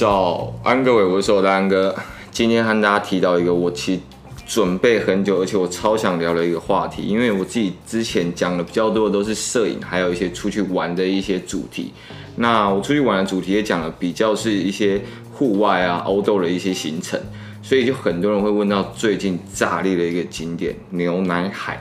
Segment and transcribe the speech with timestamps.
[0.00, 1.94] 早安，各位，我是我的安哥。
[2.30, 4.00] 今天和大家提到一个我其实
[4.46, 11.92] 准备很久，而且我超想聊的一个话题，因为我自己之前讲的比较多的都是摄影，还有一些出去玩的一些主题。
[12.36, 15.02] 那我出去玩的主题也讲了比较是一些
[15.34, 17.20] 户外啊、欧洲的一些行程，
[17.62, 21.78] 所以就很多人会问到最近炸裂的一个景点牛奶海，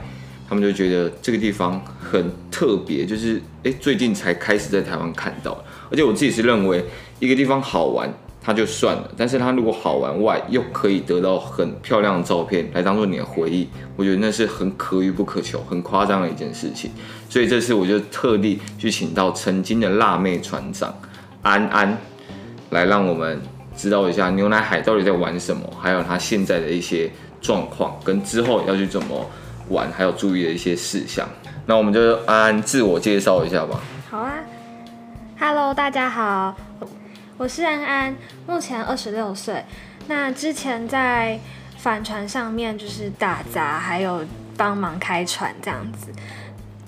[0.50, 5.58] 他们就觉得这个地方很特别，就是哎、最近才开始在台湾看到，
[5.90, 6.84] 而且我自己是认为。
[7.20, 8.10] 一个地方好玩，
[8.42, 9.12] 它就算了。
[9.18, 16.92] 但是它如果好玩外，又可以得到很漂亮的照片来当做你的回忆，我觉得那是很可遇不可求、很夸张的一件事情。
[17.30, 20.94] 所以这次我就特地去请到曾经的辣妹船长
[21.42, 21.98] 安安，
[22.70, 23.42] 来让我们
[23.76, 29.30] 知道一下牛奶海到底在玩什么，还有他现在的一些状况，跟之后要去怎么
[29.68, 31.28] 玩，还有注意的一些事项。
[31.66, 33.80] 那我们就安安自我介绍一下吧。
[34.10, 34.34] 好啊
[35.38, 36.56] ，Hello，大家好。
[37.40, 38.14] 我是安安，
[38.46, 39.64] 目前二十六岁。
[40.10, 41.40] 那之前在
[41.78, 44.26] 帆船上面就是打杂，还有
[44.58, 46.12] 帮忙开船这样子。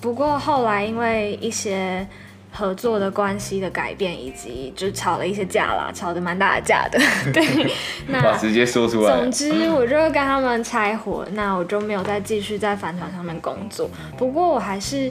[0.01, 2.05] 不过后来因为一些
[2.51, 6.99] 合作的关系的改变，以及就吵了一些架啦，吵得蛮大的架的。
[7.31, 7.73] 对，
[8.07, 9.15] 那直接说出来。
[9.15, 13.89] 总之，我就跟他们拆伙，那我就没有再继续在帆船上面工作。
[14.17, 15.09] 不过我还是。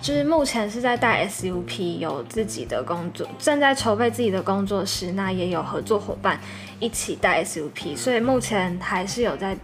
[0.00, 6.40] 就是目前是在带 SUP，有自己的工作，正在筹备自己的工作室，那也有合作伙伴
[6.78, 9.56] 一起带 SUP，所以目前还是有在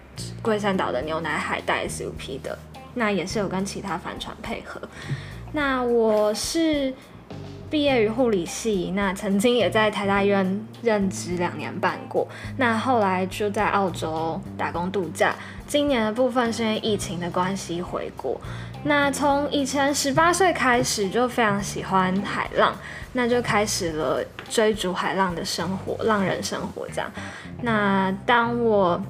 [0.42, 2.58] 龟山岛的牛奶海带 SUP 的，
[2.94, 4.80] 那也是有跟其他帆船配合。
[5.52, 6.92] 那我是
[7.70, 15.34] 毕业于护理系，那曾经也在台大医院任职两年半过，那后来就在澳洲打工度假，
[15.66, 18.38] 今年的部分是因为疫情的关系回国。
[18.86, 22.72] 那从以前十八岁开始就非常喜欢海浪，
[23.14, 27.10] 那就开始了追逐海浪的生活，浪人生活这样。
[27.62, 29.02] 那当我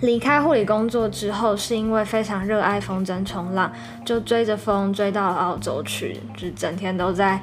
[0.00, 3.70] 离开护理工作之后，是因为非常热爱风筝冲浪，
[4.02, 7.38] 就追着风追到澳洲去，就整天都在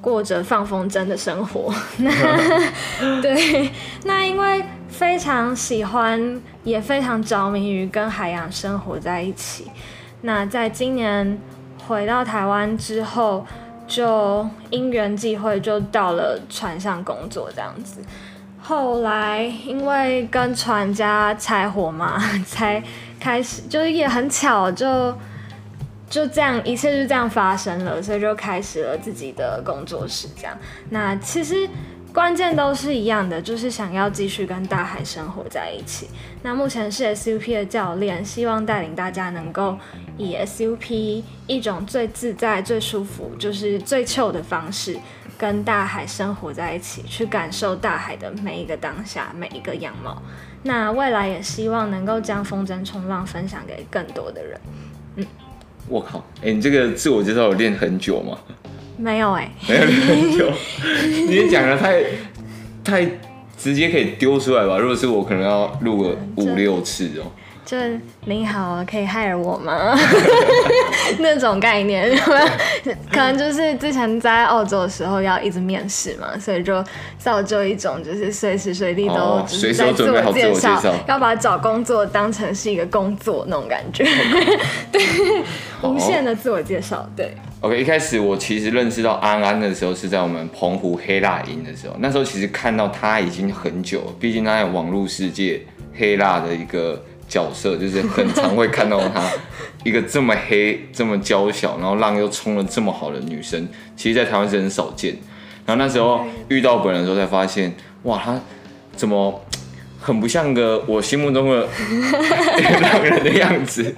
[0.00, 1.72] 过着放风筝的生活。
[1.98, 2.10] 那
[3.22, 3.70] 对，
[4.04, 9.70] 那因为非常喜欢，也非常着迷于跟海洋生活在一起。
[10.26, 11.38] 那在今年
[11.86, 13.46] 回到台湾之后，
[13.86, 18.00] 就因缘际会就到了船上工作这样子。
[18.60, 22.82] 后来因为跟船家拆伙嘛， 才
[23.20, 25.16] 开始就是也很巧，就
[26.10, 30.58] 就这样一切就这样发生了，所以就开始了自己的工作室这样。
[30.90, 31.68] 那其实。
[32.16, 36.08] 关键都是一样的，就是想要继续跟大海生活在一起。
[36.42, 39.76] 那目前是 SUP 的教练，希望带领大家能够
[40.16, 44.96] 以 SUP 一种最自在、最舒服，就是最糗的方式，
[45.36, 50.22] 跟大海生活在一起，去感受大海的每一个当下、每一个样貌。
[50.62, 54.58] 那未来也希望能够将风筝冲浪分享给更多的人。
[55.16, 55.26] 嗯，
[55.86, 58.38] 我靠，哎、你这个自我介绍有练很久吗？
[58.98, 60.52] 没有哎、欸，没有很久，
[61.28, 62.02] 你讲的太
[62.82, 63.06] 太
[63.58, 64.78] 直接可以丢出来吧？
[64.78, 67.30] 如果是我，可能要录个五六次哦。
[67.66, 69.98] 就是你好，可以 hire 我吗？
[71.18, 72.16] 那种概念，
[73.10, 76.82] 可能就是之前在澳洲的时候要一直面试嘛，所以就
[77.18, 84.04] 造就一种就是随时随地都随时在自我介绍，要把找工作当成是一个工作那种感觉。
[84.92, 85.02] 对，
[85.82, 87.04] 无限的自我介绍。
[87.16, 87.34] 对。
[87.62, 95.60] OK，一开始我其实认识到安安的时候是在我们澎湖黑辣营的时候，那时候其实看到他已经很久了，毕竟他在网络世界
[95.92, 97.02] 黑辣的一个。
[97.28, 99.30] 角色就是很常会看到她，
[99.84, 105.16] 一个这么黑、这么娇小，然后浪又冲了这么好的女生，其实，在台湾是很少见。
[105.64, 108.40] 然后那时候遇到本人的时候，才发现，哇，她
[108.94, 109.44] 怎么
[110.00, 111.66] 很不像个我心目中的
[112.80, 113.94] 浪人的样子？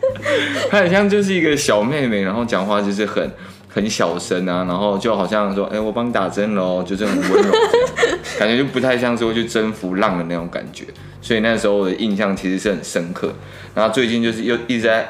[0.70, 3.30] 她很像就是一个小妹妹，然后讲话就是很
[3.68, 7.52] 很小声啊，然后就好像说，哎、我帮你打针喽，就这种温柔，
[8.38, 10.84] 感觉就不太像是会去征服浪的那种感觉。
[11.20, 13.32] 所以那时候我的印象其实是很深刻，
[13.74, 15.06] 然后最近就是又一直在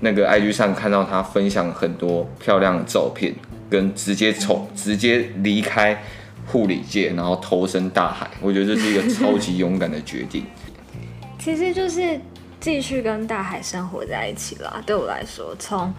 [0.00, 3.32] 那个 IG 上看到他分享很多漂亮的照片，
[3.70, 6.02] 跟直接从直接离开
[6.46, 10.44] 护理界，然后投身大海，我觉得这是一个超级勇敢的决定。
[11.38, 12.18] 其实就是
[12.58, 14.82] 继续跟大海生活在一起啦。
[14.84, 15.92] 对我来说，从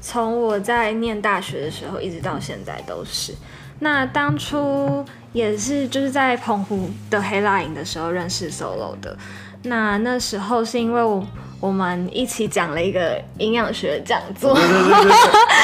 [0.00, 3.34] 从我在念大学的时候一直到现在都是。
[3.80, 9.16] 那当初也是就是在澎湖的黑拉营的时候认识 Solo 的。
[9.62, 11.26] 那那时候是因为我
[11.60, 14.54] 我们一起讲了一个营养学讲座。
[14.54, 15.12] 对对对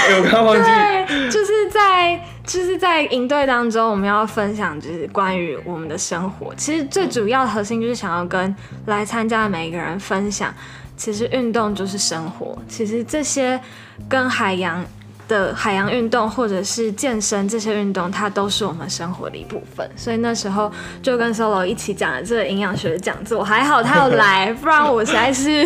[0.09, 0.63] 对，有看忘记。
[1.09, 6.55] 对，就是在就是在营队当中，我们要分享就是关于我们的生活。
[6.57, 8.55] 其实最主要的核心就是想要跟
[8.85, 10.55] 来参加的每一个人分享，
[10.97, 12.57] 其实运动就是生活。
[12.69, 13.61] 其实这些
[14.09, 14.85] 跟海洋
[15.29, 19.89] 的海洋运动或者是健身这些运动，它都是我们生活的一部分。
[19.97, 20.71] 所以那时候
[21.03, 25.65] 就跟 Solo 一起讲了这个营养学的讲座，还好他有来， 不然我实在是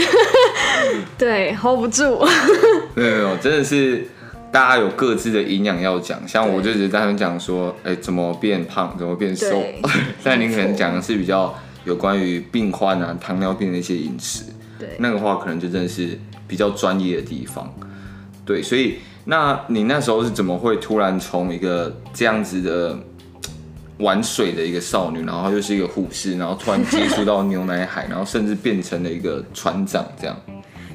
[1.17, 2.25] 对 hold 不住。
[2.95, 4.07] 没有没有，真的是。
[4.53, 9.47] 大家有各自的营养要讲，像我就只是在他们讲说，哎、欸，怎么变胖，怎么变瘦。
[10.25, 11.55] 但您可能讲的是比较
[11.85, 14.43] 有关于病患啊、糖尿病的一些饮食。
[14.99, 17.73] 那个话可能就真的是比较专业的地方。
[18.45, 22.99] 对，所以那你那时候是怎么会突然从一个这样子的
[23.99, 30.37] 玩水的一个少女，然后又是一个护士，然后突然接触到牛奶海，然后甚至变成了一个船长这样？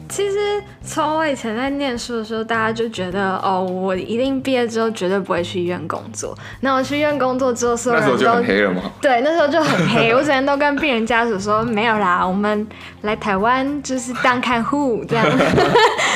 [0.07, 0.37] 其实
[0.83, 6.37] 从我以前在念书的时候，大家就觉得哦，我一定毕业之后绝对不会去医院工作。
[6.61, 8.81] 那我去医院工作之后，所有人都那时候就很黑了吗？
[9.01, 10.13] 对，那时候就很黑。
[10.13, 12.67] 我之前都跟病人家属说没有啦，我们
[13.01, 15.25] 来台湾就是当看护这样。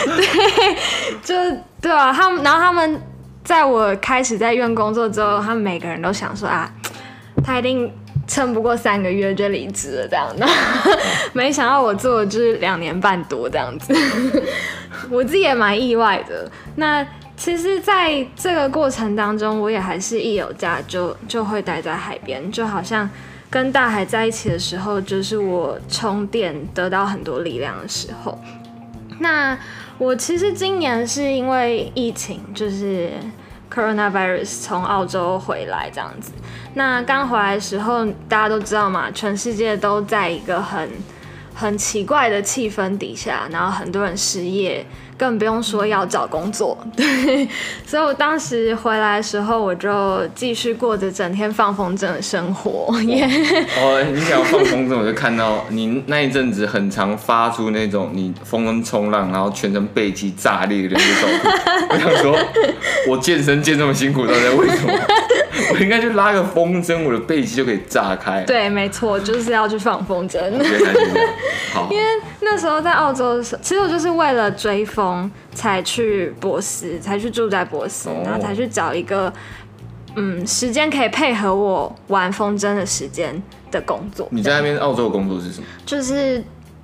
[0.05, 0.77] 对，
[1.23, 3.01] 就对啊，他们然后他们
[3.43, 6.71] 在我开始在医院工作之后，他们每个人都想说啊，
[7.43, 7.91] 他一定。
[8.29, 10.47] 撑不过三个月就离职了，这样的，
[11.33, 13.91] 没想到我做的就是两年半多这样子，
[15.09, 16.49] 我自己也蛮意外的。
[16.75, 17.05] 那
[17.35, 23.09] 其实，在这个过程当中，我也还是一有假就就会待在海边，就好像
[23.49, 28.37] 跟大海在一起的时候，就是我充电得到很多力量的时候。
[29.19, 29.57] 那
[29.97, 33.09] 我其实今年是因为疫情，就是
[33.73, 36.31] coronavirus 从澳洲回来这样子。
[36.75, 40.89] 那刚回来的时候，大家都知道嘛，全世界都在一个很
[41.53, 44.85] 很奇怪的气氛底下，然后很多人失业。
[45.19, 47.45] 更不用说要找工作， 对，
[47.85, 52.97] 所以我当时回来的时候，我就继续过着整天放风筝的生活。
[53.01, 53.27] 耶
[53.77, 61.89] 哦，你想要放风筝，我就看到你那一阵子很常发出那种你风筝冲浪，然后全身背肌炸裂的那个照片。
[61.89, 62.37] 我想说，
[63.09, 64.93] 我健身健这么辛苦，到底为什么？
[65.73, 68.41] 我应该去拉个风筝，我的背肌就可以炸开。
[68.43, 70.39] 对，没错，就是要去放风筝。
[71.73, 72.03] 好，因为
[72.39, 75.08] 那时候在澳洲的时候，其实我就是为了追风。
[75.53, 79.31] 才去博斯，才去住在博斯，然后才去找一个
[80.15, 83.41] 嗯时间可以配合我玩风筝的时间
[83.71, 84.27] 的工作。
[84.31, 85.67] 你在那边澳洲的工作是什么？
[85.85, 86.43] 就是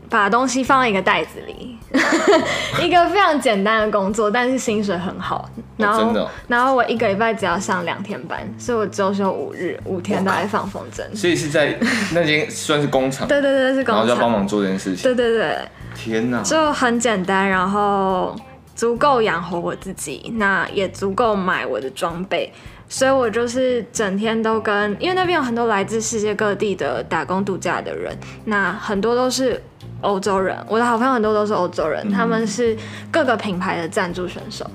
[0.09, 1.77] 把东西放在一个袋子里，
[2.85, 5.49] 一个非常简单的工作，但是薪水很好。
[5.77, 11.03] 然后，哦、然后我一个礼拜只要上两天班，所以我周休五日，五天都在放风筝。
[11.17, 11.77] 所以是在
[12.13, 13.27] 那间算是工厂？
[13.27, 15.03] 对对对，是工厂，然后就要帮忙做这件事情。
[15.03, 15.57] 对对对。
[15.95, 18.35] 天哪，就很简单，然后
[18.75, 22.51] 足够养活我自己，那也足够买我的装备，
[22.89, 29.63] 所以我就是整天都跟，因为那边有很多来自世界各地的打工度假的人，那很多都是
[30.01, 32.77] 欧洲人，我的好朋友很多都是欧洲人，嗯、他们是
[33.09, 34.69] 各个品牌的赞助选手，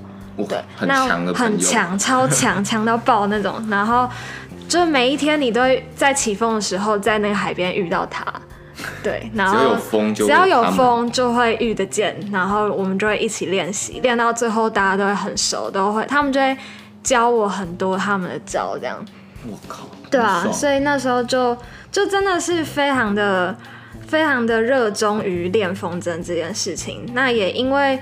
[0.49, 4.09] 对，很强的，很强，超强，强到爆那种，然后
[4.67, 8.25] 就每一天你都会在起风的时候在那个海边遇到他。
[9.03, 16.57] 对，然后只要有风就，只要有风就会遇得见，然后我们就会一起练习，练到最后大家都会很熟，都会他们就会
[17.03, 18.97] 教我很多他们的招，这样。
[19.47, 19.87] 我靠！
[20.09, 21.57] 对啊，所以那时候就
[21.91, 23.55] 就真的是非常的
[24.07, 27.09] 非常的热衷于练风筝这件事情。
[27.13, 27.99] 那也因为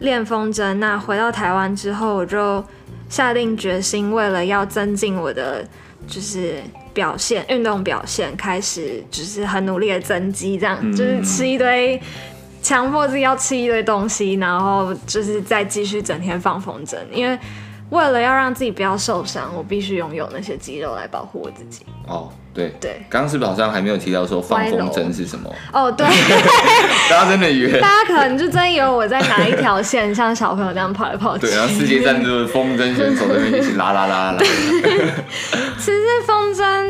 [0.00, 2.62] 练风筝，那回到台湾之后，我就
[3.08, 5.64] 下定决心，为了要增进我的
[6.06, 6.62] 就是。
[6.94, 12.00] 表现运动表现开始，就是很努力的增肌，这样、嗯、就是吃一堆，
[12.62, 17.38] 强迫自己要吃一堆东西，然后就是再继续整天放风筝，因为
[17.90, 21.84] 为了要让自己不要受伤，我必须拥有那些肌肉来保护我自己。
[22.06, 22.30] 哦。
[22.54, 25.50] 对对，刚刚是不是好像还没有提到说放风筝是什么？
[25.72, 26.06] 哦，对，
[27.08, 31.46] 大家真的以为，大家可能就真以为我在哪一条线，像小朋友这样跑来跑去。
[31.46, 34.38] 对，然后世界站就是风筝选手在那边一起拉拉拉拉。
[35.80, 36.41] 其实风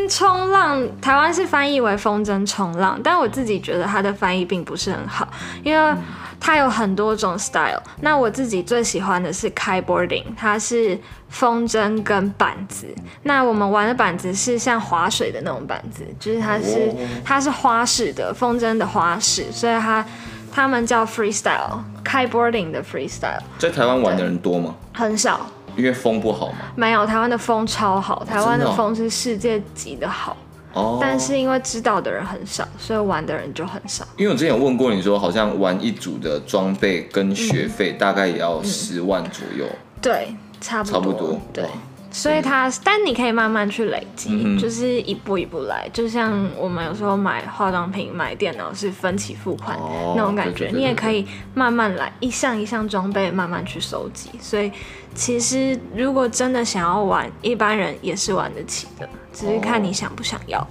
[0.06, 5.28] 筝冲浪，台湾是翻译为风筝冲浪，但我自己觉得它的翻译并不是很好，
[5.62, 5.80] 因为。
[5.92, 5.98] 嗯
[6.44, 12.92] 它有很多种 style，那我自己最喜欢的是 kiteboarding，它是风筝跟板子。
[13.22, 16.92] 那我们玩的板子是像划水的那种板子，就是它是
[17.24, 20.04] 它是花式的风筝的花式，所以它
[20.52, 23.38] 他们叫 freestyle，kiteboarding 的 freestyle。
[23.56, 24.74] 在台湾玩的人多吗？
[24.92, 26.58] 很少，因为风不好吗？
[26.76, 30.36] 没有，台湾的风超好，台湾的风是世界级的好。
[30.74, 34.06] 哦，但是因为知道的人很少，所以玩的人就很少。
[34.16, 39.66] 因为我之前有问过你说，好像玩一组的装备跟学费大概也要十万左右。
[39.66, 40.98] 嗯、对，差不多。
[40.98, 41.40] 差不多。
[41.52, 41.66] 对，
[42.12, 54.28] 所以它，但你可以慢慢去累积，嗯、就是一步一步来，就像我们有时候买化妆品、买电脑是分期付款、哦、那种感觉，你也可以慢慢来，一项一项装备慢慢去收集。
[54.38, 54.70] 所以，
[55.14, 60.60] 其实如果真的想要玩，一般人也是玩得起的，只是看你想不想要。
[60.60, 60.66] 哦、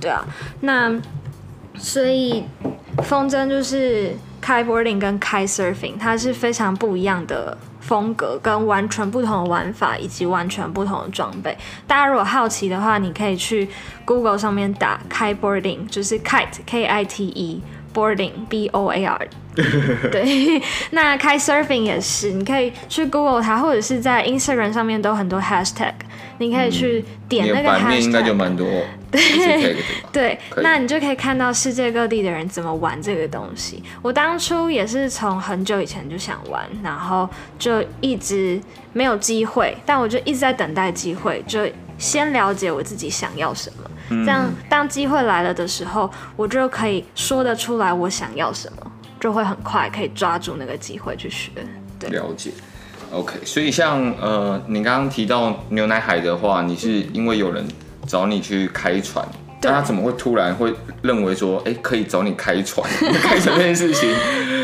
[0.00, 0.26] 对啊，
[0.60, 0.92] 那
[1.78, 2.42] 所以
[3.04, 7.56] 风筝就是 kiteboarding 跟 kitesurfing，它是非常不一样的。
[7.80, 11.56] 风格跟完全不同的玩法，以及完全不同的装备。
[11.86, 13.68] 大家如果好奇的话，你可以去
[14.04, 19.28] Google 上面打 kiteboarding，就是 kite K I T E boarding B O A R。
[20.12, 25.94] 对，那 kitesurfing 也是，你可以去 Google 它，或者是在 Instagram 上面都很多 hashtag，
[26.38, 27.80] 你可以去点那个 hashtag。
[27.82, 28.66] 版面应该就蛮多。
[29.10, 29.76] 对
[30.12, 33.82] 对，那你就可以看到世界各地的人怎么玩这个东西。
[34.02, 38.60] 我当初也是从很久以前就想玩，然后就一直
[38.92, 51.50] 没有机会，但我就一直在等待机会，就先了解我自己想要什么，嗯、这样当机会来了的时候，我就可以说得出来我想要什么，就会很快可以抓住那个机会去学。
[51.98, 52.52] 对，了解。
[53.10, 57.66] OK，所以像呃，你刚刚提到牛奶海的话，你是因为有人。
[58.10, 59.24] 找你去开船，
[59.60, 62.84] 但他怎么会突然会认为说，哎、欸，可以找你开船？
[63.22, 64.12] 开船这件事情，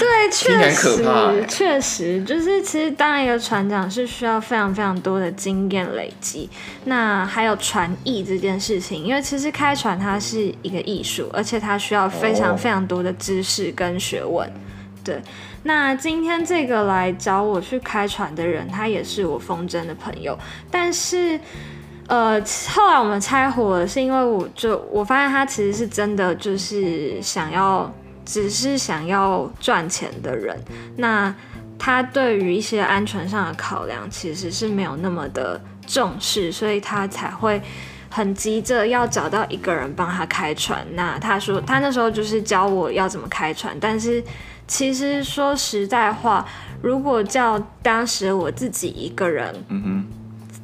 [0.00, 6.50] 对，确实，可怕欸、确实，就是其实当一个船长是需要非常非常多的经验累积。
[6.86, 14.44] 那还有船艺这件事情，因为其实开船它是一个艺术，而且它需要非常非常多的知识跟学问。
[14.48, 14.52] 哦、
[15.04, 15.22] 对，
[15.62, 20.36] 那今天这个来找我去开船的人，他也是我风筝的朋友，
[20.68, 21.38] 但是。
[22.08, 22.40] 呃，
[22.72, 27.92] 后来我们拆伙了，是因为我就我发现他其实是真的就是想要，
[28.24, 30.56] 只是想要赚钱的人。
[30.96, 31.34] 那
[31.78, 37.60] 他对于一些安全上的考量其实是没有那么的重视，所以他才会
[38.08, 40.86] 很急着要找到一个人帮他开船。
[40.94, 44.22] 那他说他那时候就是教我要怎么开船，但是
[44.68, 46.46] 其实说实在话，
[46.80, 50.05] 如果叫当时我自己一个人，嗯哼。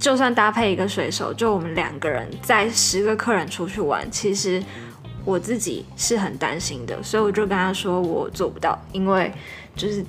[0.03, 4.61] 就算搭配一个水手，就我们两个人载十个客人出去玩，其实
[5.25, 9.33] 我自己是很担心的，所以我就跟他说我做不到，因为
[9.77, 10.05] 就是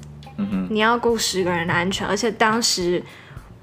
[0.72, 3.04] 你要顾十个人的安全，而且当时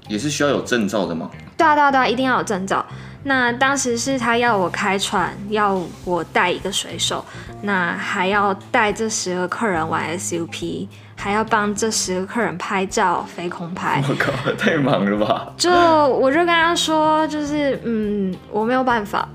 [0.07, 1.29] 也是需要有证照的吗？
[1.57, 2.85] 对啊对啊对啊，一定要有证照。
[3.23, 7.25] 那当时是他要我开船，要我带一个水手，
[7.63, 10.87] 那还要带这十个客人玩 SUP。
[11.23, 15.53] 还要帮这十个客人拍照、飞空拍， 我靠，太忙了吧？
[15.55, 19.29] 就我就跟他说，就是嗯，我没有办法。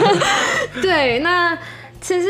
[0.80, 1.54] 对，那
[2.00, 2.26] 其实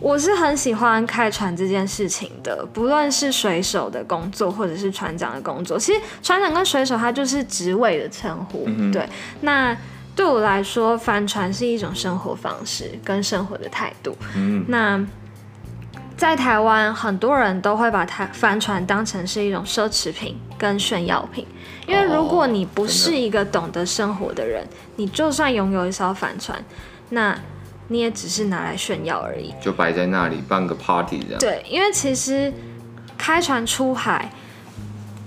[0.00, 5.78] 我是很喜欢开船这件事情的，不论是水手的工作，或者是船长的工作。
[5.78, 8.64] 其实船长跟水手他就是职位的称呼。
[8.68, 9.06] 嗯、对，
[9.42, 9.76] 那
[10.16, 14.16] 对我来说，帆船是一种生活方式跟生活的态度。
[14.34, 14.98] 嗯，那。
[16.16, 21.44] 在台湾，很多人都会把它帆船当成是一种奢侈品跟炫耀品，
[21.88, 26.56] 因为如果你不是一个懂得生活的人，哦、你就算拥有一艘帆船，
[27.10, 27.36] 那
[27.88, 31.40] 你也只是拿来炫耀而已，就摆在那里办个 party 这样。
[31.40, 32.52] 对，因为其实
[33.18, 34.30] 开船出海，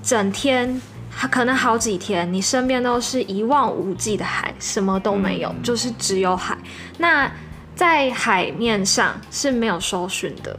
[0.02, 0.82] 整天
[1.30, 6.58] 可能好几天，你身边都是一望无际的海，什么都没有，嗯、就是只有海。
[6.98, 7.30] 那
[7.76, 10.58] 在海面上是没有搜寻的。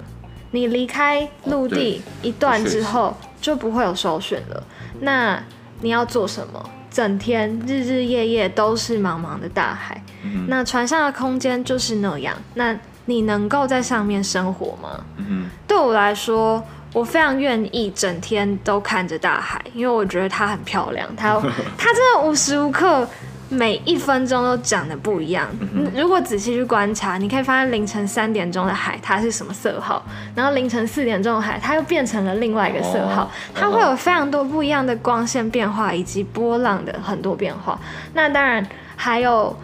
[0.50, 4.62] 你离开陆地一段之后，就不会有首选了。
[5.00, 5.42] 那
[5.80, 6.70] 你要做什么？
[6.90, 10.02] 整天日日夜夜都是茫茫的大海。
[10.24, 12.34] 嗯、那船上的空间就是那样。
[12.54, 15.04] 那你能够在上面生活吗？
[15.18, 21.08] 嗯、对我来说，我非常愿意整天都看着大海，因为我觉得它很漂亮。
[21.14, 21.38] 它
[21.76, 23.06] 它真的无时无刻。
[23.50, 25.48] 每一分钟都长得不一样。
[25.96, 33.30] 如果仔细去观察，你可以发现凌晨三点钟的海它是什么色号，然后凌晨四点钟的海它又变成了另外一个色号。
[33.54, 37.80] 它会有非常多不一样的光线变化以及波浪的很多变化。
[38.12, 39.58] 那当然还有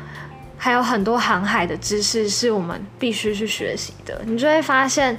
[0.56, 4.22] 还有很多航海的知识是我们必须去学习的。
[4.24, 5.18] 你就会发现，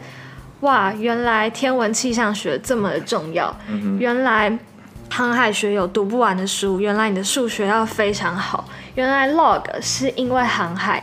[0.62, 3.56] 哇，原来天文气象学这么的重要。
[4.00, 4.58] 原来。
[5.10, 8.66] 航海学有读不完的书，原来你的数学要非常好。
[8.96, 11.02] 原来 log 是因为航海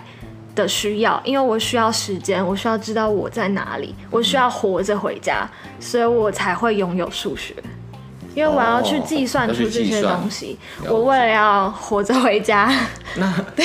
[0.55, 5.49] 的需要，因为我需要时间，我需要知道我在哪里，我需要活着回家，
[5.81, 7.55] 所以我才会拥有数学，
[8.35, 10.59] 因为我要去计算出这些东西。
[10.85, 12.71] 哦、我为了要活着回家，
[13.17, 13.65] 那 对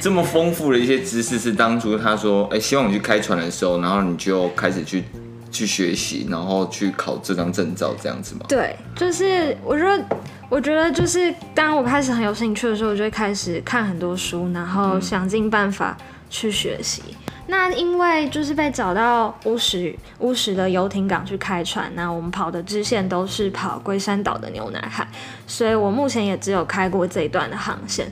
[0.00, 5.04] 这么丰富的一些知识，是当初他说，哎、欸，希望你去开船的时候，然后你就开始去。
[5.52, 8.40] 去学习，然后去考这张证照，这样子吗？
[8.48, 10.04] 对，就是我觉得，
[10.48, 15.96] 我觉得就是当我开始很有兴趣的时候，我就会开始看很多书，然后想尽办法
[16.30, 17.02] 去学习。
[17.48, 25.06] 那因为就是被找到乌石乌石的游艇港去开船，那我们跑的支线都是跑龟山岛的牛奶海，
[25.46, 28.10] 所以我目前也只有开过这一段的航线。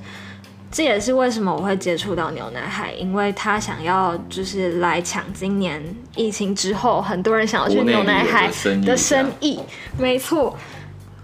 [0.72, 5.82] 这也是为什么我会接触到牛奶海，因为他想要就是来抢今年
[6.14, 8.48] 疫情之后很多人想要去牛奶海
[8.84, 9.58] 的生意，
[9.98, 10.56] 没错，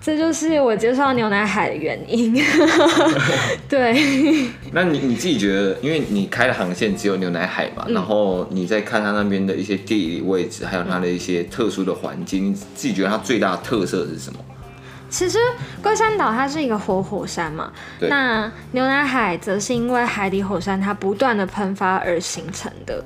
[0.00, 2.34] 这就是我接触到牛奶海的原因。
[3.68, 14.40] 对，那你你自己觉得，因为你开的航线只有牛奶海嘛，嗯、然后你再看它那边的一些地理位置，还有它的一些特殊的环境，你自己觉得它最大的特色是什么？
[15.08, 15.38] 其实
[15.82, 23.02] 龟山岛它是一个活火山嘛，对那牛奶海则是因为海底火山它不断的喷发而形成的。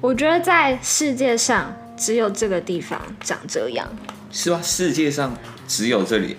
[0.00, 3.86] 我觉得在世界上只有这个地方长这样，
[4.30, 4.60] 是吧？
[4.62, 5.32] 世界上
[5.66, 6.36] 只有这里，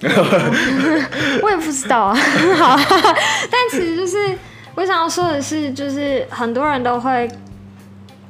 [1.42, 2.14] 我也不知道啊。
[2.56, 2.76] 好，
[3.50, 4.36] 但其实就是
[4.74, 7.30] 我想要说的是，就是很多人都会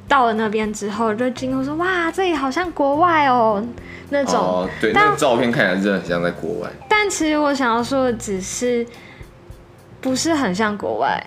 [0.07, 3.63] 到了那边之后就惊呼说：“哇，这里好像国外哦。”
[4.09, 6.69] 那种、哦、对，那个照片看起来真的很像在国外。
[6.87, 8.85] 但其实我想要说的只是，
[9.99, 11.21] 不是很像国外，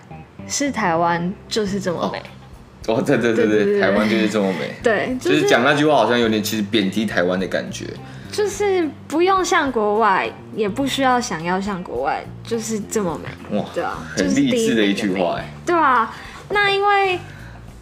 [0.47, 2.17] 是台湾就是这么美。
[2.87, 4.73] 哦，哦对对对对，对对对台湾就是这么美。
[4.81, 7.85] 对，就是讲那句话好像有点其实贬低台湾的感觉。
[8.31, 13.57] 就是不用像国外，也不需要想要像国外，就是这么美。
[13.59, 15.45] 哇，对啊，很励志的一句话哎。
[15.65, 16.11] 对啊，
[16.49, 17.19] 那因为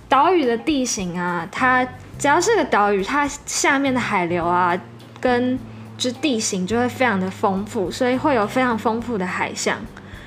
[0.09, 1.87] 岛屿的地形啊，它。
[2.17, 4.77] 只要是个岛屿，它下面的海流啊，
[5.21, 5.57] 跟
[5.97, 9.77] 就地形就会非常的丰富，所以会有非常丰富的海象，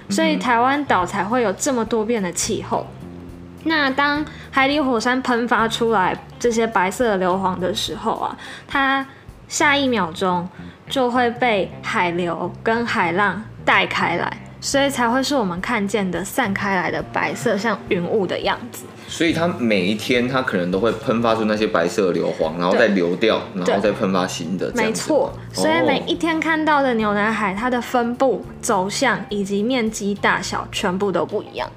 [0.08, 2.86] 所以台湾岛才会有这么多变的气候。
[3.64, 8.34] 那当海底火山喷发出来这些白色的硫磺的时候啊，
[8.66, 9.06] 它
[9.46, 10.48] 下一秒钟
[10.88, 18.86] 就会被海流跟海浪带开来，所以才会是我们看见的散开来的白色像云雾的样子。
[19.12, 24.72] 所以它每一天，它可能都会喷发出那些白色的硫磺，然后再流掉，然后再喷发新的。
[24.75, 31.70] 没错，所以每一天看到的牛奶海，它的分布、走向以及面积大小全部都不一样。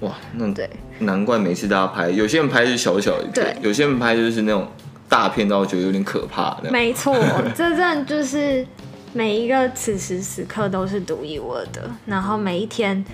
[0.00, 4.66] 哇，那对，难怪每次大家拍，有些人拍是小小一片，对有些人拍就是那种
[5.08, 6.56] 大片，到觉得有点可怕。
[6.72, 7.16] 没错，
[7.54, 8.66] 这阵就是
[9.12, 13.04] 每一个此时此刻都是独一无二的，然后每一天。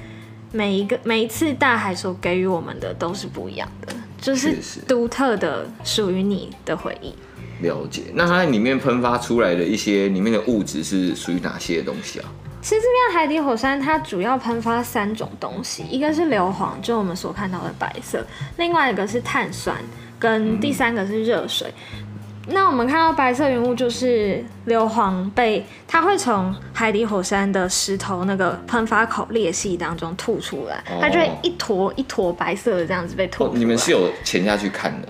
[0.56, 4.56] 每一个每一次大海所给予我们的都是不一样的，就是
[4.88, 7.14] 独特的属于你的回忆。
[7.60, 8.04] 了解。
[8.14, 12.24] 那它里面喷发出来的一些里面的物质是属于哪些东西啊？
[12.62, 18.20] 其实这边海底火山它主要喷发三种东西，一个是硫磺，就我们所看到的白色；
[18.56, 19.76] 另外一个是碳酸，
[20.18, 21.72] 跟第三个是热水。
[22.00, 22.05] 嗯
[22.48, 33.50] 那我们看到白色云雾就是硫磺被它会从海底火山的石头那个喷发口裂隙当中吐出来，它就会一坨一坨白色的这样子被吐出来。
[33.50, 35.08] 哦，你们是有潜下去看的？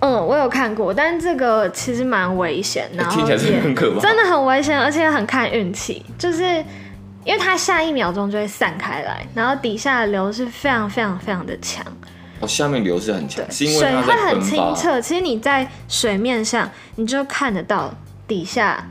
[0.00, 6.44] 嗯，我有看过，但是这个其实蛮危险，然后听起来是很可怕，真的很危险，而且很看运气，就是
[7.24, 11.84] 因为它下一秒钟就会散开来，然后底下的流是非常非常非常的强。
[12.40, 15.00] 哦，下面流是很强，是因为水会很清澈。
[15.00, 17.92] 其实你在水面上，你就看得到
[18.26, 18.84] 底下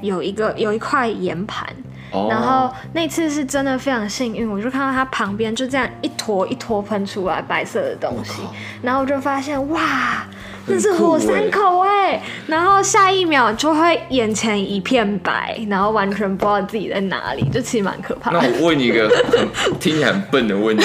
[0.00, 1.66] 有一个有一块岩盘。
[2.12, 8.42] 哦、然后那次是真的非常幸运，我就看到它旁边就这样一坨一坨喷出来白色的东西，
[8.82, 10.26] 然后我就发现哇。
[10.70, 18.40] 这是火山口哎，然后下一秒就会眼前一片白，然后完全不知道自己在哪里，就其实蛮可怕的。
[18.40, 20.84] 那我问你一个很听起来很笨的问题，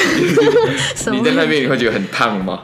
[1.12, 2.64] 你在那边你会觉得很烫吗？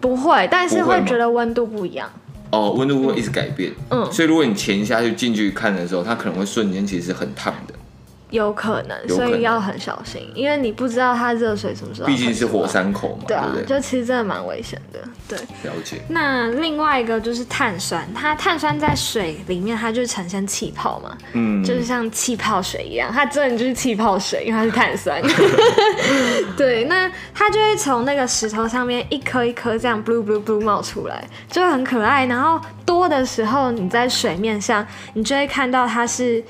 [0.00, 2.10] 不会，但是会觉得温度不一样。
[2.50, 3.72] 哦，温度会一直改变。
[3.90, 7.74] 嗯，所以如果你潜下去进去看的时候，它可能会瞬间其实很烫的。
[8.34, 12.08] 有可能，所以要很小心，因为你不知道它热水什么时候。
[12.08, 13.76] 毕竟是火山口嘛，对啊，对不对？
[13.76, 15.38] 就其实真的蛮危险的，对。
[15.38, 16.02] 了解。
[16.08, 25.22] 那另外一个就是碳酸，它碳酸在水里面，它就呈现气泡嘛，嗯，就是像气泡水一样，它真的就是气泡水，因为它是碳酸。
[26.58, 32.26] 对，那它就会从那个石头上面一颗一颗这样 blue blue blue 冒出来，就很可爱。
[32.26, 36.42] 然后多的时候，你在水面上，你就会看到它是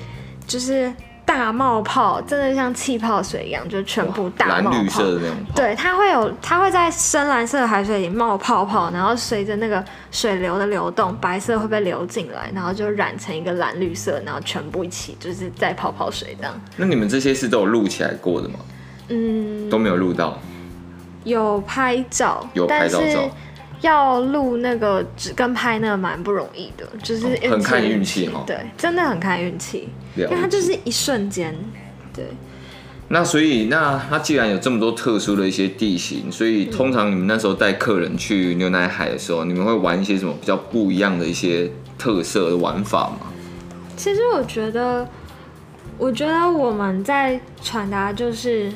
[0.47, 0.91] 就是。
[1.25, 4.71] 大冒泡，真的像气泡水一样，就全部大冒泡。
[4.71, 5.37] 蓝绿色的那种。
[5.55, 16.53] 对，它会有，它会在深蓝色的海水里冒泡泡，然后随着那个水流的流动，白色会被流进来，然后就染成一个蓝绿色，然后全部一起就是在泡泡水这样。
[16.77, 18.59] 那你们这些是都有录起来过的吗？
[19.09, 20.39] 嗯，都没有录到。
[21.23, 23.29] 有拍照，有拍照照。
[23.85, 28.43] 要录那个跟拍那个蛮不容易的，就是、哦、很看运气哈。
[28.45, 31.55] 对，真的很看运气，因为它就是一瞬间。
[32.13, 32.25] 对。
[33.07, 41.69] 那所以，那它既然有这么多特殊的一些地形，所以通常你们那时候带客人去牛奶海的时候，你们会玩一些什么比较不一样的一些
[41.99, 43.27] 特色的玩法吗？
[43.95, 45.07] 其实我觉得，
[45.99, 48.71] 我觉得我们在传达，就是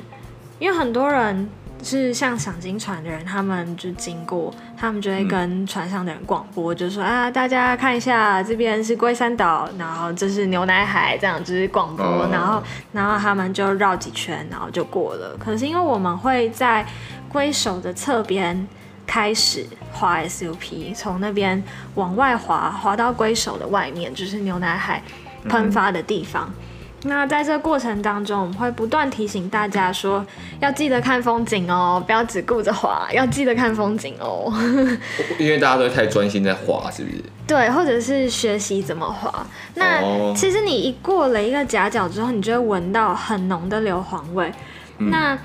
[0.59, 1.49] 因为很多人。
[1.83, 12.61] 是像赏金船的人，他们就经过，他们就会跟船上的人广播，嗯、就说啊，大家看一下，这边是龟山岛，然后这是牛奶海，这样就是广播，哦、然后
[12.91, 15.35] 然后他们就绕几圈，然后就过了。
[15.39, 16.85] 可是因为我们会在
[17.29, 18.67] 龟首的侧边
[19.07, 21.63] 开始滑 SUP，从那边
[21.95, 25.01] 往外滑，滑到龟首的外面，就是牛奶海
[25.47, 26.49] 喷发的地方。
[26.49, 26.68] 嗯
[27.03, 30.25] 那在这过程当中，我们会不断提醒大家说，
[30.59, 34.53] 要记得看风景哦，不要只顾着滑，要记得看风景哦。
[35.39, 37.23] 因为大家都太专心在滑，是不是？
[37.47, 39.47] 对，或者是学习怎么滑。
[39.75, 40.01] 那
[40.35, 44.51] 其实你一过了一个夹角之后，你就会闻到很浓的硫磺味。
[44.97, 45.39] 嗯、那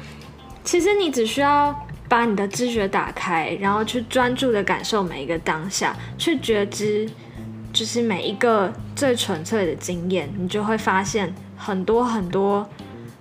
[0.65, 1.73] 其实你只需要
[2.09, 7.09] 把你的知觉打开，然后去专注的感受每一个当下，去觉知。
[7.73, 11.35] 就是每一个最纯粹的经验，你就会发现
[11.65, 12.69] 很多很多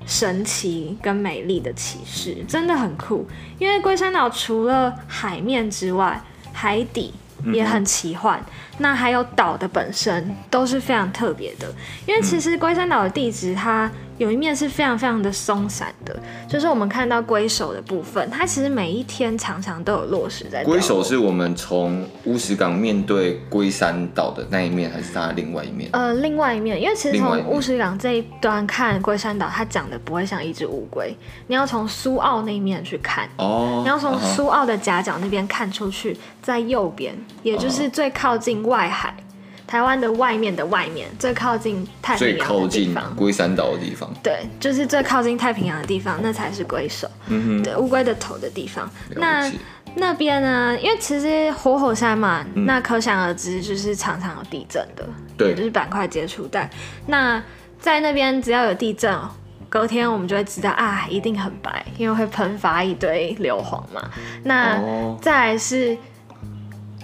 [0.06, 3.26] 神奇跟美丽的启示，真的很酷。
[3.58, 7.14] 因为龟山岛除了海面之外，海底
[7.54, 8.40] 也很奇幻。
[8.40, 11.72] 嗯那还有岛的本身都是非常特别的，
[12.08, 20.64] 因为其实龟山岛的地质它有一面是非常非常的松散的，就是我们看到龟首的部分，它其实每一天常常都有落石在。
[20.64, 25.90] 龟首是我们从乌石港面对龟山岛的那一面，还是它的另外一面？
[25.94, 31.16] 呃，另外一面，因为其实从乌石港这一端看龟山岛，它长得不会像一只乌龟，
[31.48, 38.64] 你要从苏澳那一面去看哦，你要从苏澳的夹角那边看出去，在右边，也就是最靠近。
[38.64, 39.14] 外海，
[39.66, 48.90] 台湾的外面的外面，最靠近太平洋的地方，龟山岛的地方，对，就是最靠近太平洋的地方，那才是龟首，嗯哼，对，乌龟的头的地方。
[49.16, 49.52] 那
[49.96, 50.78] 那边呢？
[50.80, 56.70] 因为其实活火，火山嘛，嗯、那可想而知，就是常常有地震的，对，就是板块接触带。
[57.08, 57.42] 那
[57.80, 59.18] 在那边只要有地震，
[59.70, 64.10] 隔天我们就会知道啊，一定很白，因为会喷发一堆硫磺嘛。
[64.44, 65.98] 那、哦、再来是。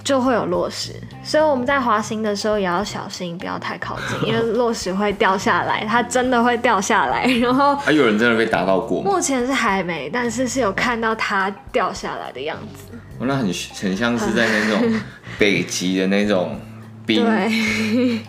[0.04, 7.26] 就会有落石，所以我们在滑行的时候也要小心，不要太靠近，因为落石会掉下来，它真的会掉下来。
[7.26, 9.12] 然后还有人真的被打到过吗？
[9.12, 12.98] 目前是还没，但是是有看到它掉下来的样子。
[13.20, 13.46] 哦，那很
[13.82, 15.00] 很像是在那种
[15.38, 16.60] 北极的那种
[17.06, 17.26] 冰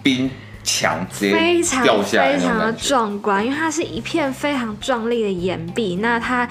[0.02, 0.30] 冰
[0.62, 5.96] 墙直接掉下来，非常非常的壮观，因为它是一片非常壮丽的岩壁。
[5.96, 6.48] 那它。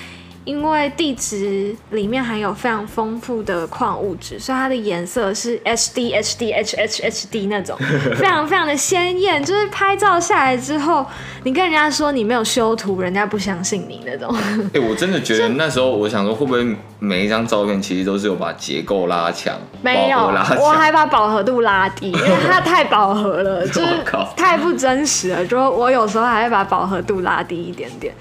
[0.50, 7.78] 因为地质里面含有非常丰富的矿物质，所以它的颜色是 HD HD H H H D 那种，
[8.18, 9.46] 非常非常的鲜艳。
[9.46, 11.06] 就是拍照下来之后，
[11.44, 14.36] 你跟人家说你没有修图，人家不相信你那种。
[14.74, 16.66] 哎、欸，我真的觉得那时候，我想说会不会
[16.98, 24.04] 每一张照片其实都是有把结构拉强，没有，我还把饱和度拉低， 因为它太饱和了，就是
[24.36, 25.46] 太不真实了。
[25.46, 28.12] 就我有时候还会把饱和度拉低一点点。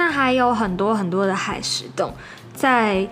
[0.00, 2.10] 那还有很多很多的海石洞，
[2.54, 3.06] 在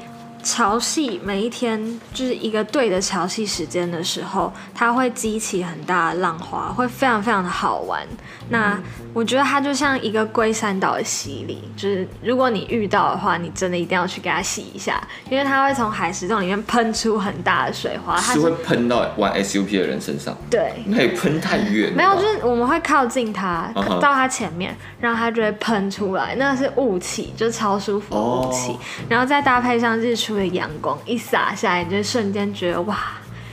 [0.49, 1.79] 潮汐每一天
[2.15, 8.01] 就是一个对的潮汐时间的时候，它会激起很大的浪花，会非常非常的好玩。
[8.49, 8.81] 那
[9.13, 20.35] 我觉得它就像一个龟山岛的洗礼，就是如果你遇到的话，你真的一定要去给它洗一下，因为它会从海石洞里面喷出很大的水花，它是，会喷到玩 SUP 的人身上。
[20.49, 21.93] 对，可以喷太远。
[21.93, 28.79] 没有，就是我们会靠近它，到它前面，然后它就会喷出来，那是雾气，就超舒服的雾气，哦、
[29.11, 32.97] 然后再搭配上日出的阳光一洒下来，你就瞬间觉得哇，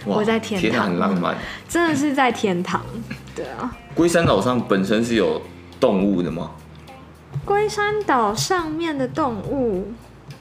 [0.05, 1.35] 哇我在天堂，天很浪漫，
[1.67, 2.81] 真的是在天堂。
[3.35, 3.75] 对啊。
[3.93, 5.41] 龟山岛上本身是有
[5.79, 6.51] 动物的吗？
[7.43, 9.91] 龟山岛上面的动物，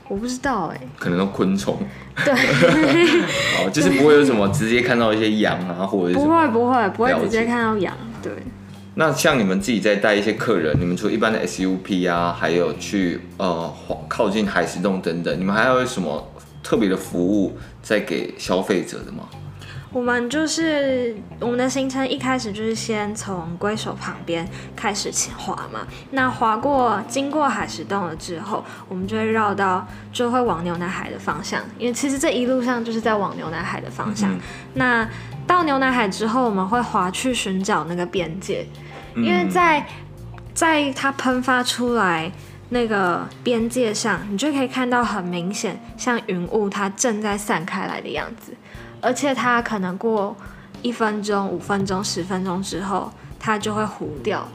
[0.08, 0.88] 我不知道哎、欸。
[0.98, 1.76] 可能都昆虫。
[2.24, 2.32] 对。
[3.58, 7.94] 哦，就是不会有什么直接看到一些羊啊，或者是不会不会不会直接看到羊。
[8.22, 8.32] 对。
[8.96, 13.74] 那像你们自己在带一些客人，你们除了一般的 SUP 啊，还有去呃
[14.06, 16.32] 靠近海石洞等等，你们还有什么
[16.64, 19.28] 特别的服务在给消费者的吗？
[19.92, 34.32] 我们就是我们的行程一开始就是先从龟首旁边开始滑嘛，那滑过经过海石洞了之后，我们就会绕到就会往牛奶海的方向，因为其实这一路上就是在往牛奶海的方向。
[34.32, 34.40] 嗯、
[34.74, 35.08] 那
[35.46, 38.66] 到牛奶海之后，我们会滑去寻找那个边界，
[39.14, 39.86] 因为在
[40.52, 42.32] 在它喷发出来
[42.74, 48.52] 那个边界上，你就可以看到很明显像云雾它正在散开来的样子。
[49.00, 50.36] 而且它可能过
[50.82, 54.48] 一分钟、五分钟、十分钟之后，它就会糊掉。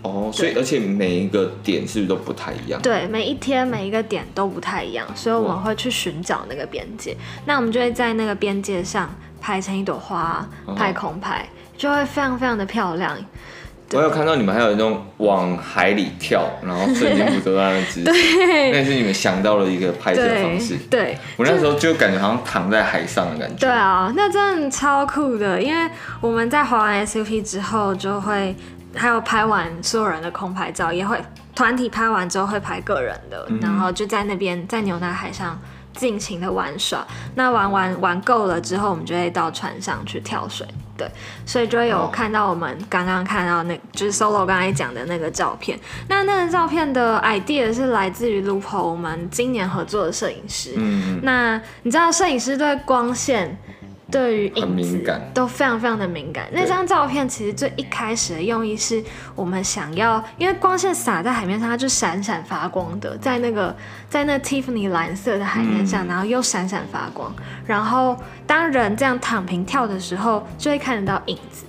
[0.00, 2.80] 哦，所以而且每一个点是不是都不太一样？
[2.80, 7.14] 对，每一天每一个点都不太一样，所以我们会去寻找那个边界。
[7.44, 11.46] 那我们就会在那个边界上拍成一朵花，拍空拍，
[11.76, 13.18] 就会非常非常的漂亮。
[13.92, 20.76] 我有看到你们还有那种往海里跳，然后瞬间捕捉到那个姿势，对， 那是你们想到了一个拍摄方式。
[20.90, 23.66] 对，对我那时候就感觉好像躺在海上的感觉。
[23.66, 25.88] 对啊，那真的超酷的，因为
[26.20, 28.56] 我们在滑完 SUP 之后，就会
[28.94, 31.16] 还有拍完所有人的空拍照，也会
[31.54, 35.56] 团体拍完之后会拍个人的，嗯、然后就在那边在牛奶海上
[35.94, 37.06] 尽情的玩耍。
[37.36, 40.66] 那玩玩玩够了之后，我们就会到船上去跳水。
[40.96, 41.08] 对，
[41.44, 45.78] 所以就会有看到我们刚刚看到那，就是 Solo 刚才讲的那个照片。
[46.08, 50.72] 那那个照片的 idea 是来自于 Lupo 我们今年合作的摄影师。
[50.76, 53.56] 嗯，那你知道摄影师对光线，
[54.10, 56.46] 对于影子都非常非常的敏感。
[56.52, 59.02] 那张照片其实最一开始的用意是
[59.34, 63.74] 我们想要，因为光线洒在海面上，它就闪闪发光的，在那个
[64.08, 67.34] 在那 Tiffany 蓝色的海面上，然后又闪闪发光。
[67.66, 68.16] 然后
[68.46, 71.64] 当人这样躺平跳的时候，就会看得到影子。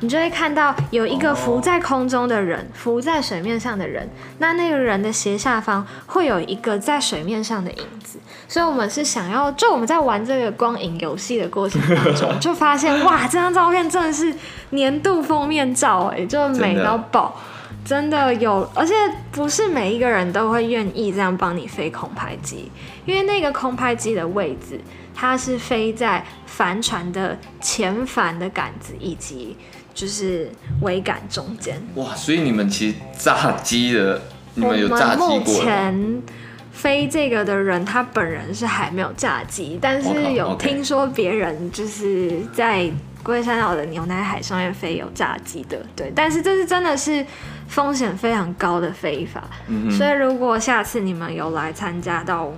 [0.00, 4.06] 你就会看到有一个浮在空中的人，浮在水面上的人，
[4.38, 8.18] 那那个人的斜下方会有一个在水面上的影子。
[8.46, 14.34] 所以，我们是想要，就我们在玩这个光影游戏的过程当中， 就发现哇，这张照片真的是
[14.70, 17.34] 年度封面照哎，就美到爆，
[17.82, 18.94] 真的有，而且
[19.32, 22.70] 不是每一个人都会愿意这样帮你飞空拍机，
[23.06, 24.78] 因为那个空拍机的位置，
[25.14, 29.56] 它是飞在帆船的前帆的杆子以及。
[29.96, 30.48] 就是
[30.82, 34.20] 桅杆中间哇，所以你们其实炸机的，
[34.54, 35.38] 你们有炸机过？
[35.38, 36.22] 目前
[36.70, 42.88] 飞这个的人，他本人是还没有炸机，但是有听说别人就是在
[43.22, 46.12] 龟山岛的牛奶海上面飞有炸机的，对。
[46.14, 47.24] 但是这是真的是
[47.66, 52.52] 风险非常高的飞法，嗯、所以如果下次你们有来参加到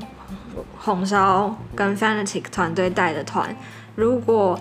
[0.77, 3.57] 红烧跟 Fanatic 团队带的团，
[3.95, 4.61] 如果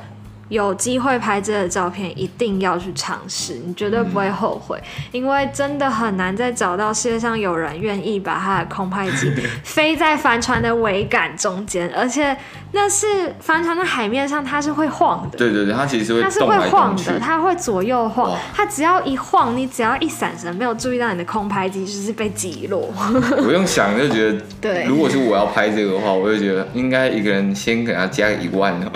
[0.49, 9.31] 有机会拍这个照片，一定要去尝试，你绝对不会后悔，嗯、因为真的很难再找到世界上有人愿意把他的空拍机
[9.63, 12.36] 飞在帆船的桅杆中间，而且
[12.71, 15.38] 那是帆船的海面上，它是会晃的。
[15.38, 22.89] 对对对，它其实它是会晃的，它会左右晃，它只要一晃，你只要一闪神，没有注意到你的空拍机就是被击落。
[23.43, 28.73] 不用想就觉得，对，如果是我要拍这个的话，我就觉得应该一个人先给他加一万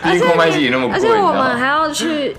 [0.04, 0.08] 的。
[0.08, 0.24] 而且
[0.92, 2.36] 而且我们还要去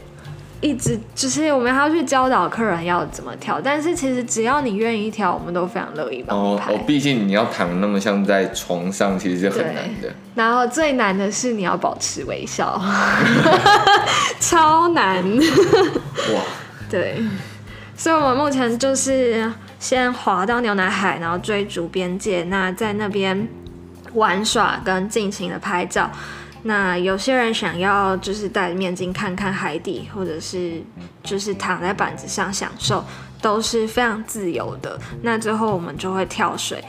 [0.62, 3.60] 一直，就是我们还要去教导客人要怎么跳。
[3.64, 6.74] 但是其实只要你愿意跳，我们都非常乐意帮你拍。
[6.74, 10.14] 哦，毕竟你要躺那么像在床上，其实是很难的。
[10.36, 12.80] 然后最难的是你要保持微笑，
[14.40, 15.24] 超难。
[15.26, 16.42] 哇，
[16.90, 17.22] 对。
[17.98, 23.48] 所以我们目前就是先滑到牛奶海，然后追逐边界，那在那边
[24.14, 26.10] 玩耍跟尽情的拍照。
[26.64, 30.82] 那有些人想要就是戴着面镜看看海底，或者是
[31.24, 33.04] 就是躺在板子上享受，
[33.42, 35.00] 都是非常自由的。
[35.24, 36.84] 那最后我们就会跳水，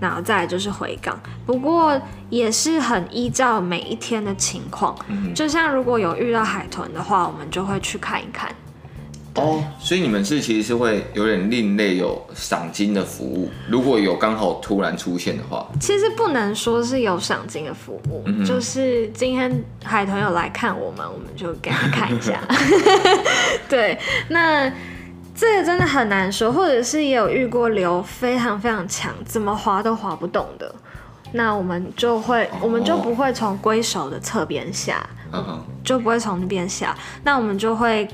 [0.00, 1.20] 然后再来就是回港。
[1.44, 4.96] 不过也是很依照每一天的情况，
[5.34, 8.50] 就像如果有遇到海豚的话，我们就会去看一看。
[9.36, 22.40] 哦，所以你们是其实是会有点另类有赏金的服务，如果有刚好突然出现的话，其实不能说是有赏金的服务，嗯、就是今天海豚有来看我们，我们就给他看一下。
[23.68, 24.72] 对，那
[25.34, 30.72] 这个真的很难说，或者是也有遇过流非常非常强，怎么滑都滑不动的，
[31.32, 38.08] 那我们就会，哦、我们就不会从龟手的侧边下，嗯、就不会从那边下，那我们就会。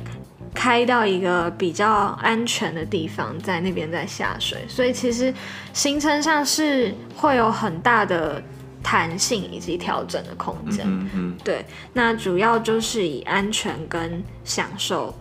[0.52, 1.88] 开到一个比较
[2.20, 5.32] 安全的地方，在那边再下水，所以其实
[5.72, 8.42] 行程上是会有很大的
[8.82, 10.84] 弹性以及调整的空间。
[10.84, 11.36] 嗯嗯。
[11.44, 15.14] 对，那主要就是以安全跟享受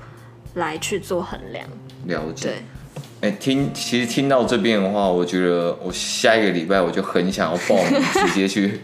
[0.55, 1.65] 来去做衡量。
[2.05, 2.47] 了解。
[3.21, 3.29] 对。
[3.29, 8.81] 哎，听，其实听到这边的话，我觉得我下一个礼拜我就很想要报名，直接去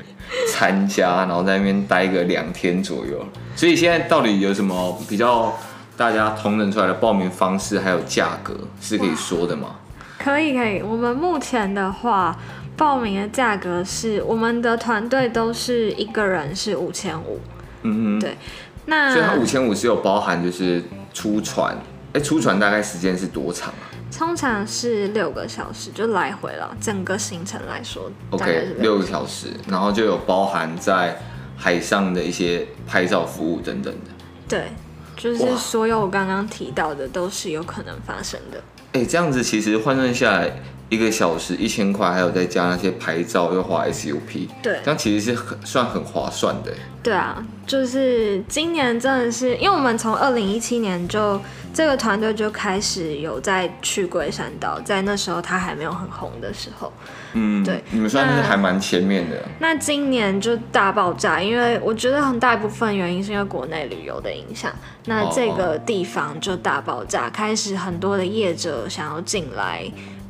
[0.51, 3.25] 参加，然后在那边待个两天左右。
[3.55, 5.51] 所以现在到底有什么比较？
[5.97, 9.75] 大家同等出来的报名方式还有价格是可以说的吗？
[10.17, 12.38] 可以可以，我们目前的话，
[12.75, 17.39] 报名的价格是我们的团队都是一个人是五千五，
[17.84, 18.38] 嗯嗯，对，
[18.86, 21.75] 那所以它五千五是有包含就是出船，
[22.13, 23.93] 哎、欸，出船大概时间是多长啊？
[24.17, 26.75] 通常是六个小时，就来回了。
[26.79, 31.19] 整个行程来说，OK，六个小时，然后就有包含在
[31.58, 34.12] 海上的一些拍照服务等等的。
[34.47, 34.71] 对，
[35.15, 38.58] 就是所有我刚刚提到的都是有可能发生的。
[38.93, 40.62] 哎、欸，这样子其实换算下来。
[40.89, 46.71] 一个小时一千块，还有再加那些拍照又花 SUP，对，这样其实是很算很划算的。
[47.02, 51.39] 对啊，就是今年真的是，因为我们从二零一七年就
[51.71, 56.91] 这个团队就开始有在去龟山岛，在那时候它还没有很红的时候，
[57.34, 59.38] 嗯，对，你们算是还蛮前面的。
[59.60, 64.74] 那，那今年就大爆炸，因为我觉得很大一部分原因是因为国内旅游的影响，
[65.06, 69.84] 那这个地方就大爆炸，开始很多的业者想要进来。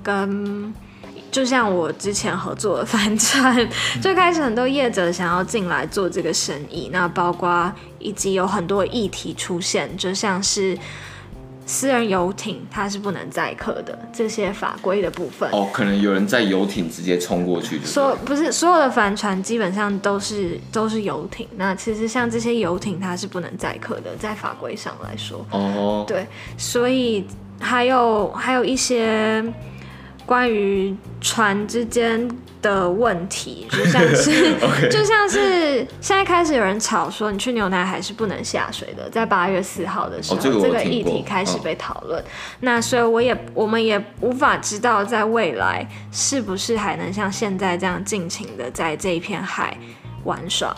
[0.06, 0.72] 跟
[1.32, 3.68] 就像我之前合作的帆船，
[4.00, 10.78] 最开始很多业者想要进来做这个生意，那包括以及有很多议题出现，就像是
[11.66, 15.50] 私人游艇它是不能载客的这些法规的部分。
[15.52, 25.46] 哦，可能有人在游艇直接冲过去，所不是所有的帆船基本上都是都是游艇，那其实像这些游艇它是不能载客的，在法规上来说。
[25.50, 26.26] 哦，对，
[26.58, 27.26] 所以
[27.60, 29.44] 还有还有一些。
[30.26, 32.28] 关于船之间
[32.62, 34.56] 的问题， 就像是.
[34.90, 42.20] 就像是现在开始有人吵说，你去牛奶海是不能下水的，在八月四号的时候，哦，这个，这个议题开始被讨论。
[42.20, 42.26] 哦，
[42.62, 49.78] 那所以我也我们也无法知道，在未来是不是还能像现在这样尽情的在这一片海
[50.24, 50.76] 玩耍。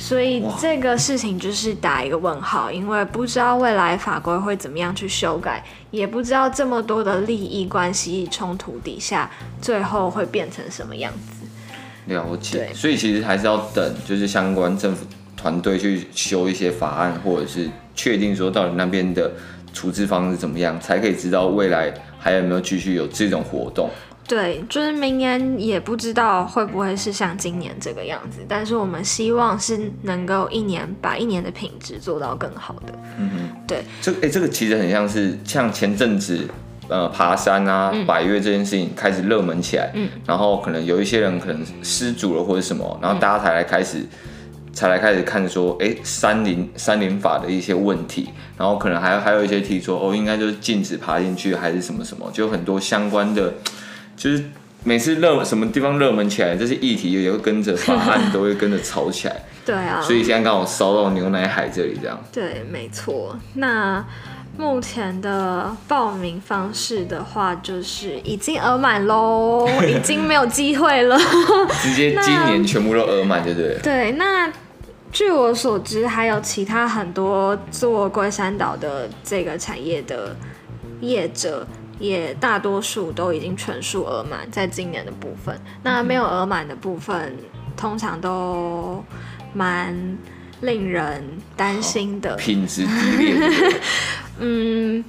[0.00, 11.46] 所以这个事情就是打一个问号，因为不知道未来法规会怎么样去修改，也不知道这么多的利益关系冲突底下，最后会变成什么样子。
[12.06, 15.04] 了解，所以其实还是要等，就是相关政府
[15.36, 19.30] 团队去修一些法案，或者是确定说到底那边的
[19.72, 23.90] 处置方式怎么样，才可以知道未来还有没有继续有这种活动。
[24.30, 32.94] 对，就是明年也不知道会不会是像今年这个样子，但是我们希望是能够一年把一年的品质做到更好的。
[33.18, 36.46] 嗯哼，对，这哎、欸，这个其实很像是像前阵子
[36.86, 53.52] 呃爬山啊、嗯、百越这件事情开始热门起来，嗯，然后可能有一些人可能失足了或者什么，然后大家才来开始、嗯、才来开始看说，哎、欸，山林山林法的一些问题，然后可能还有还有一些提出，哦，应该就是禁止爬进去还是什么什么，就很多相关的。
[54.20, 54.44] 就是
[54.84, 59.44] 每次热什么地方热门起来，这些议题也会跟着法案都会跟着吵起来。
[59.64, 62.22] 对啊，所以现在刚好烧到牛奶海这里这样。
[62.30, 63.34] 对，没错。
[63.54, 64.04] 那
[64.58, 71.18] 目前的报名方式的话，就是已经额满喽， 已经没有机会了。
[71.80, 73.78] 直接今年全部都额满，对不对？
[73.82, 74.52] 对，那
[75.10, 80.36] 据我所知，还有其他很多做龟山岛的这个产业的
[81.00, 81.66] 业者。
[82.00, 87.36] 也大多数都已经全数额满，在今年的部分，那没有额满的部分，
[87.76, 89.04] 通常都
[89.52, 90.18] 蛮
[90.62, 91.22] 令人
[91.54, 92.34] 担心的。
[92.34, 93.50] 品质低劣。
[94.40, 95.04] 嗯，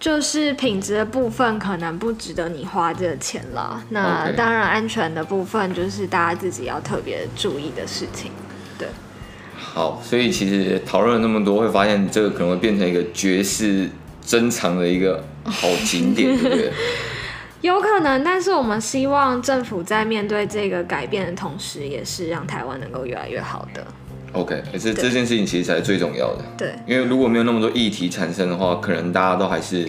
[0.00, 3.82] 就是品质的部分可能不值得你花这个钱了。
[3.90, 8.32] 那当然，安全的部分就是大家自己要特别注意的事情。
[8.78, 8.88] 对。
[9.54, 13.88] 好，所以其实讨论了那么多，会发现这个可能会变成一个绝世
[14.30, 15.20] 珍藏的一个。
[15.42, 16.70] 好景点， 对不对？
[17.62, 23.84] 有可能，但是我们希望政府在面对这个改变的同时，也是让台湾能够越来越好的。
[24.32, 26.44] OK，可是这件事情其实才是最重要的。
[26.58, 29.88] 对，因为如果没有那么多议题产生的话，可能大家都还是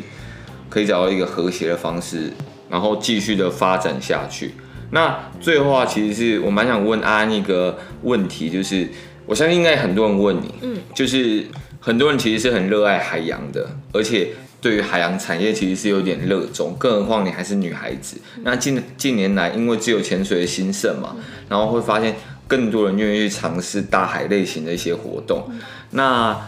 [0.70, 2.32] 可以找到一个和谐的方式，
[2.70, 4.54] 然后继续的发展下去。
[4.92, 8.88] 那最后啊，其实是我蛮想问安安一个问题，就是
[9.26, 11.46] 我相信应该很多人问你，嗯，就是
[11.82, 14.30] 很多人其实是很热爱海洋的，而且。
[14.62, 18.16] 对于海洋产业其实是有点热衷，更何况你还是女孩子。
[18.44, 21.16] 那近近年来，因为自由潜水的兴盛嘛，
[21.50, 22.16] 然后会发现
[22.48, 25.52] 更多人愿意去尝试大海类型的一些活动。
[25.90, 26.40] 那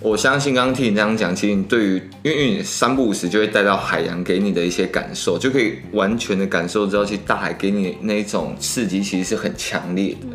[0.00, 10.26] 我相信刚刚听你这样讲，其实你对于因为你三不五时就会带到海洋给你的一些感受，就可以完全的感受到，其实大海给你那一种刺激其实是很强烈的。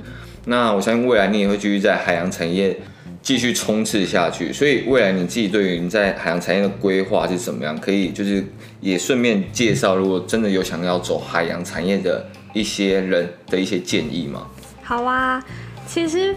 [0.46, 2.80] 那我相信未来你也会继续在海洋产业。
[3.24, 7.76] 继续冲刺下去，所以未来你自己对于你在海洋产业的规划是怎么样？
[7.80, 8.46] 可以就是
[8.82, 14.46] 也顺便介绍，如果真的有想要走海洋产业的一些人的一些建议吗？
[14.84, 15.42] 好啊，
[15.88, 16.36] 其实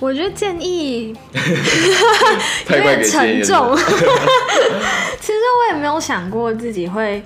[0.00, 1.14] 我觉得建议
[2.70, 3.76] 有点沉重。
[5.20, 7.22] 其实我也没有想过自己会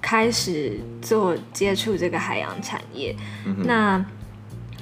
[0.00, 4.04] 开始做接触这个海洋产业，嗯、那。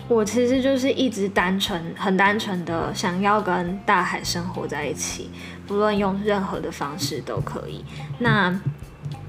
[0.08, 5.30] 我其实就是一直单纯、很单纯的想要跟大海生活在一起，
[5.66, 7.84] 不论用任何的方式都可以。
[8.18, 8.54] 那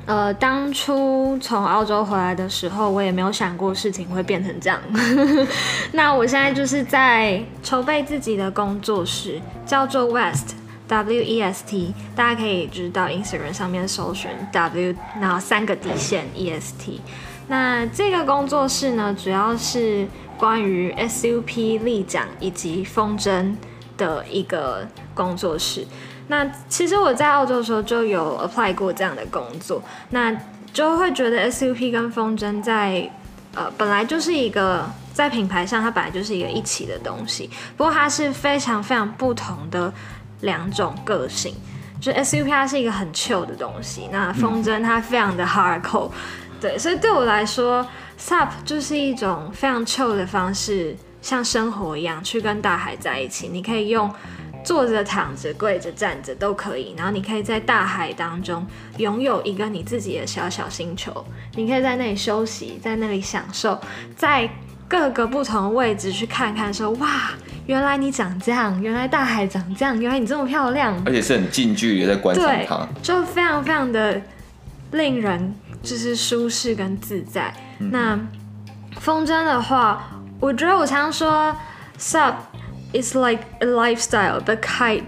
[0.05, 4.77] 呃，当初从澳洲回来的时候，我也没有想过事情会变成这样。
[5.93, 10.55] 那我现在就是在筹备自己的工作室，叫做 West
[10.89, 16.99] W E S T，大家可以就是到 Instagram 上面搜寻 W，然后三个底线 E S T。
[17.47, 23.55] 那这个工作室呢，主要是关于 SUP 立桨以及风筝
[23.97, 25.85] 的一个工作室。
[26.27, 30.33] 那其实我在澳洲的时候就有 apply 过这样的工作，那
[30.71, 33.09] 就会觉得 SUP 跟风筝在
[33.53, 39.93] 呃本来就是一个在品牌上它本来就是一个一起的东西，不过它是非常非常不同的
[40.41, 41.53] 两种个性，
[41.99, 46.09] 就 SUP 它是一个很 chill 的东西，那风筝它非常的 hardcore，
[46.63, 47.85] 对，所以对我来说
[48.17, 54.09] ，SUP 就是一种非常 chill 的方式，像生活一样去跟大海在一起，你可以用。
[54.65, 61.13] 坐着、躺着、跪着、站着都可以，然后你可以在大海当中拥有一个你自己的小小星球，
[61.55, 63.77] 你可以在那里休息，在那里享受，
[64.15, 64.49] 在
[64.87, 67.31] 各个不同的位置去看看说，说哇，
[67.65, 74.21] 原来你长这样，原来大海长这样，原来你这么漂亮，而且是很近距离在观赏它，就非常非常的
[74.93, 75.53] 令人
[75.83, 77.53] 就是舒适跟自在。
[77.77, 78.19] 嗯、那
[78.99, 80.09] 风筝的话，
[80.39, 81.55] 我觉得我常说
[81.99, 82.33] ，sub
[82.93, 85.03] It's like a lifestyle，but kite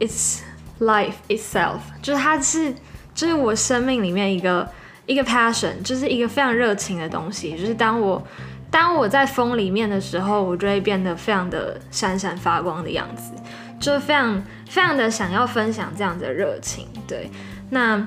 [0.00, 0.40] is
[0.78, 1.80] life itself。
[2.00, 2.74] 就是它是，
[3.14, 4.66] 就是我生命里面一个
[5.04, 7.58] 一个 passion，就是一个非常热情的东西。
[7.58, 8.26] 就是当我
[8.70, 13.32] 当我在风里面的时候，我就会变得非常的闪闪发光的样子，
[13.78, 16.88] 就非常非常的想要分享这样的热情。
[17.06, 17.30] 对，
[17.68, 18.02] 那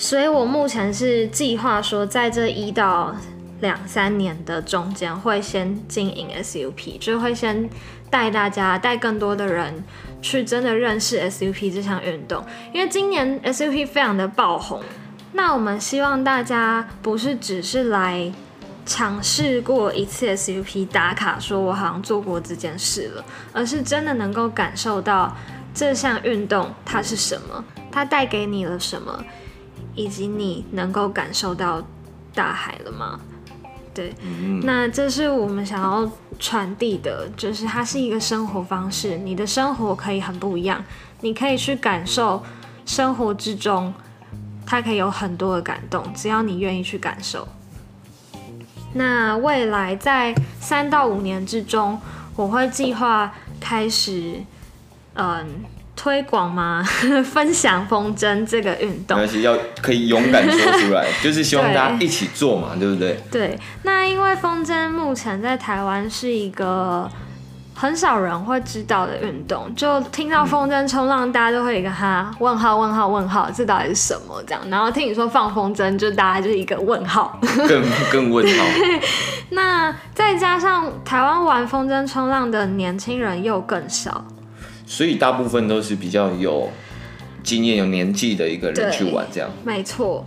[0.00, 3.14] 所以我目前是计划说，在这一到
[3.60, 7.68] 两三年的中间，会先经营 SUP，就会先。
[8.10, 9.84] 带大家带更多的人
[10.20, 12.44] 去真的认识 SUP 这项运动，
[12.74, 14.82] 因为今年 SUP 非常的爆红。
[15.32, 18.32] 那我们希望大家不是只是来
[18.84, 25.36] 尝试过一次 SUP 打卡，说我好像做过这件事了，而是真的能够感受到
[25.72, 29.24] 这项运动它是什么，它带给你了什么，
[30.00, 31.82] 以及你能够感受到
[32.34, 33.20] 大海了吗？
[33.92, 34.14] 对，
[34.62, 40.82] 那这是我们想要传递的，就是它是一个生活方式，你的生活可以很不一样，
[41.20, 42.42] 你可以去感受
[42.86, 43.92] 生活之中，
[44.64, 47.46] 它可以有很多的感动，只要你愿意去感受。
[48.94, 52.00] 那未来在三到五年之中，
[52.36, 54.40] 我会计划开始，
[55.14, 55.46] 嗯。
[56.02, 56.82] 推广吗？
[57.30, 63.22] 分享风筝这个运动，但是，要可以勇敢说出来， 就是希望大家一起做嘛，对，不对？
[63.30, 63.58] 对。
[63.82, 67.06] 那因为风筝目前在台湾是一个
[67.74, 74.42] 很少人会知道的运动，就听到风筝冲浪，大家都会一个哈问号问号问号，这到底是什么？
[74.46, 77.38] 这样，然后听你说放风筝，就大家就是一个问号，
[77.68, 78.64] 更 更问号。
[79.50, 84.24] 那再加上台湾玩风筝冲浪的年轻人又更少。
[84.90, 86.68] 所以大部分都是比较有
[87.44, 89.48] 经验、有年纪的一个人去玩，这样。
[89.64, 90.26] 没错，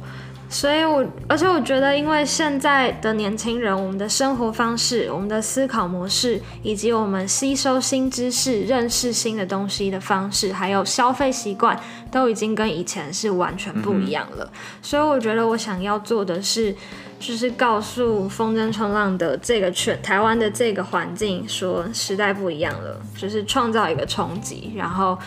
[0.53, 11.77] 所以我而且我觉得，因为现在的年轻人，我们的生活方式、我们的思考模式，以及我们吸收新知识、认识新的东西的方式，还有消费习惯，
[12.11, 14.47] 都已经跟以前是完全不一样了。
[14.53, 16.75] 嗯、所以我觉得，我想要做的是。
[17.19, 25.17] 就是告诉风筝冲浪的这个圈，台湾的这个环境，说时代不一样了，就是创造一个冲击，然后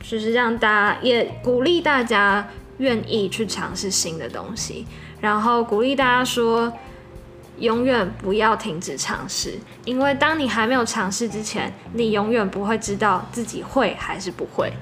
[0.00, 2.44] 就是让大家也鼓励大家
[2.78, 4.86] 愿意去尝试新的东西，
[5.20, 6.72] 然后鼓励大家说，
[7.58, 9.54] 永远不要停止尝试，
[9.84, 14.72] 因为当你还没有尝试之前，你永远不会知道自己会还是不会。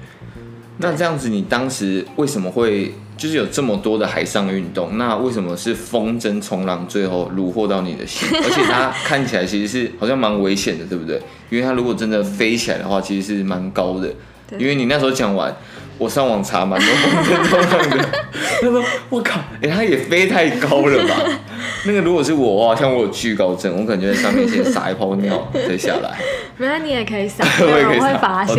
[0.77, 2.93] 那这样子，你当时为什么会？
[3.17, 8.27] 就是有这么多的海上运动，那为什么是风筝冲浪最后虏获到你的心？
[8.43, 11.15] 而且它看起来其实是好像蛮危险的，对不对？
[11.49, 14.13] 因为它如果真的飞起来的话，其实是蛮高的。
[14.59, 15.55] 因为你那时候讲完，
[15.97, 18.09] 我上网查蛮多风筝冲浪的，
[18.61, 21.15] 他说我靠，哎、欸，它也飞太高了吧？
[21.85, 26.17] 那个如果是我的话，像我有惧高症，我可能就在上面先撒一泡尿再下来。
[26.57, 28.55] 原来你也可以撒，我也可以撒，会发现。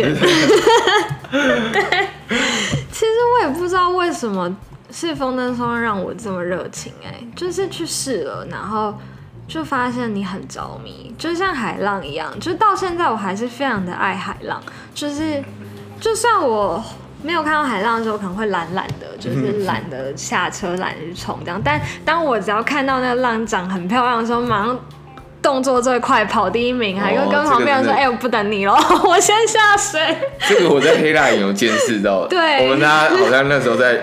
[1.71, 2.07] 对。
[2.91, 4.55] 其实我也不知道为什么
[4.91, 8.93] 是风筝冲浪让我这么热情哎、欸，就是去试了，然后
[9.47, 14.61] 就发现你很着迷，就像海浪一样，就到现在我还是非常的爱海浪，
[14.95, 15.43] 就是
[15.99, 16.83] 就算我
[17.23, 24.79] 没有看到海浪的时候，可能会懒懒的，就是懒得下车，懒得去冲这样，但当我只要看到那个浪长很漂亮的时候，马上。
[25.39, 28.73] 动作最快，跑第一名，还跟跟旁边人说：“哎、欸，我不等你了，
[29.07, 30.01] 我先下水。”
[30.49, 32.25] 这个我在黑浪有见识到。
[32.27, 34.01] 对，我们大家好像那时候在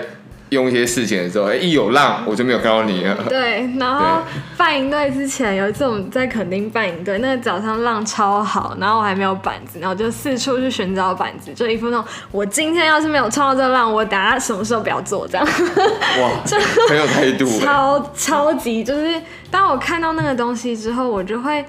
[0.55, 3.15] 用一些事情的时候，哎、欸，一有浪我就没有看到你了。
[3.29, 4.23] 对，然后
[4.57, 15.45] 办营队之前有一次我们在垦丁办营队，那个早上浪超好，然后我还没有板子，然后就四处去寻找板子，就一副那种我今天要是没有冲到这个浪，我等下什么时候不要做这样。
[15.45, 16.57] 哇， 就
[16.89, 17.45] 很有态度。
[17.59, 21.65] 超超级就是，当我看到那个东西之后，我就会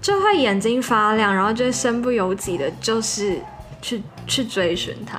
[0.00, 3.38] 就会眼睛发亮，然后就会身不由己的，就是
[3.82, 5.18] 去去追寻它。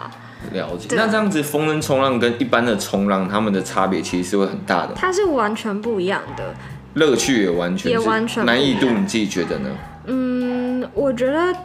[0.51, 4.93] 了解，那这样子风筝冲浪跟一般的冲浪，他们的差别其实是会很大的。
[4.95, 6.53] 它是完全不一样的，
[6.95, 9.69] 乐趣也完全也完全难易度，你自己觉得呢？
[10.05, 11.55] 嗯，我觉得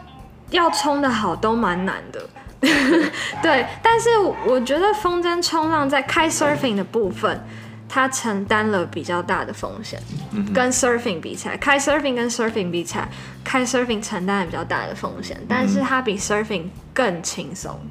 [0.51, 2.21] 要冲的好都蛮难的，
[3.41, 3.65] 对。
[3.81, 4.09] 但是
[4.45, 7.43] 我觉得风筝冲浪在 kite surfing 的部分，
[7.89, 9.99] 它承担了比较大的风险，
[10.31, 13.09] 嗯，跟 surfing 比起来，kite surfing 跟 surfing 比起来
[13.45, 17.77] ，kite surfing 承担了比较大的风险，但是它比 surfing 更轻松。
[17.83, 17.89] 嗯，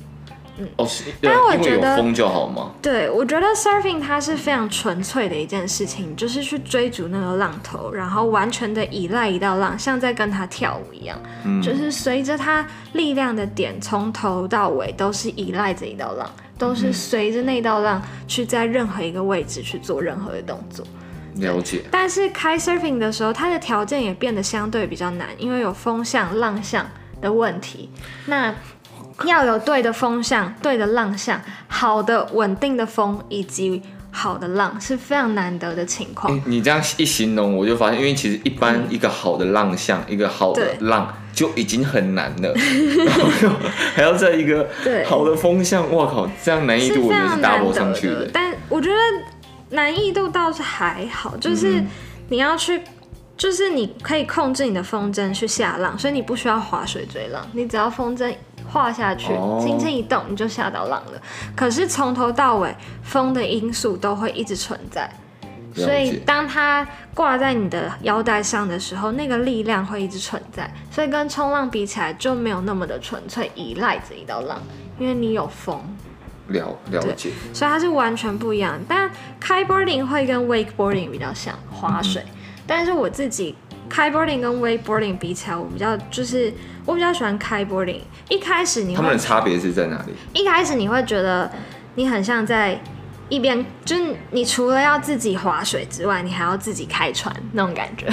[0.76, 2.72] 哦，是，但我觉得有风就好吗？
[2.80, 20.86] 对，我觉得 surfing 它是非常纯粹的一件事情，就是去追逐那个浪头，然后完全的依赖一道浪，像在跟它跳舞一样，嗯，就是随着它力量的点，从头到尾都是依赖着一道浪，都是随着那道浪去在任何一个位置去做任何的动作。
[21.36, 21.82] 了解。
[21.90, 26.86] 但是 kite surfing 的时候，它的条件也变得相对比较难，因为有风向、浪向
[27.20, 27.90] 的问题。
[28.24, 28.54] 那
[29.24, 36.32] 要有对的风向、对的浪向、好的稳定的风以及好的浪是非常难得的情况。
[36.32, 42.52] 欸，你这样一形容，我就发现，因为其实一般一个好的浪向、嗯、一个好的浪就已经很难了，
[43.04, 43.56] 然后
[43.94, 44.68] 还要在一个
[45.06, 48.28] 好的风向，哇靠，这样难易度我觉得是 double 上去的。
[48.32, 48.96] 但我觉得
[49.70, 51.82] 难易度倒是还好，就是
[52.28, 52.80] 你要去。
[53.36, 58.34] 就是你可以控制你的风筝去下浪，所以你不需要划水追浪，你只要风筝
[58.66, 59.28] 画下去，
[59.60, 61.22] 轻轻一动你就下到浪了。
[61.54, 65.10] 可是从头到尾风的因素都会一直存在，
[65.74, 70.72] 所以当它挂在你的腰带上的时候，那个力量会一直存在。
[70.90, 74.58] 所以跟冲浪比起来就没有那么的纯粹依赖着一道浪，
[74.98, 75.78] 因为你有风。
[76.48, 78.78] 了了解，所以它是完全不一样。
[78.88, 79.10] 但
[79.42, 82.22] kiteboarding 会跟 wakeboarding 比较像划水。
[82.24, 82.35] 嗯
[82.66, 83.54] 但是我自己
[83.88, 86.52] kiteboarding 跟 wakeboarding 比起来，我比较就是
[86.84, 88.00] 我比较喜欢 kiteboarding。
[88.28, 90.12] 一开始你会，他们的差别是在哪里？
[90.32, 91.50] 一开始你会觉得
[91.94, 92.80] 你很像在
[93.28, 98.08] 一边，就是你除了要自己划水之外，你还要自己开船那种感觉。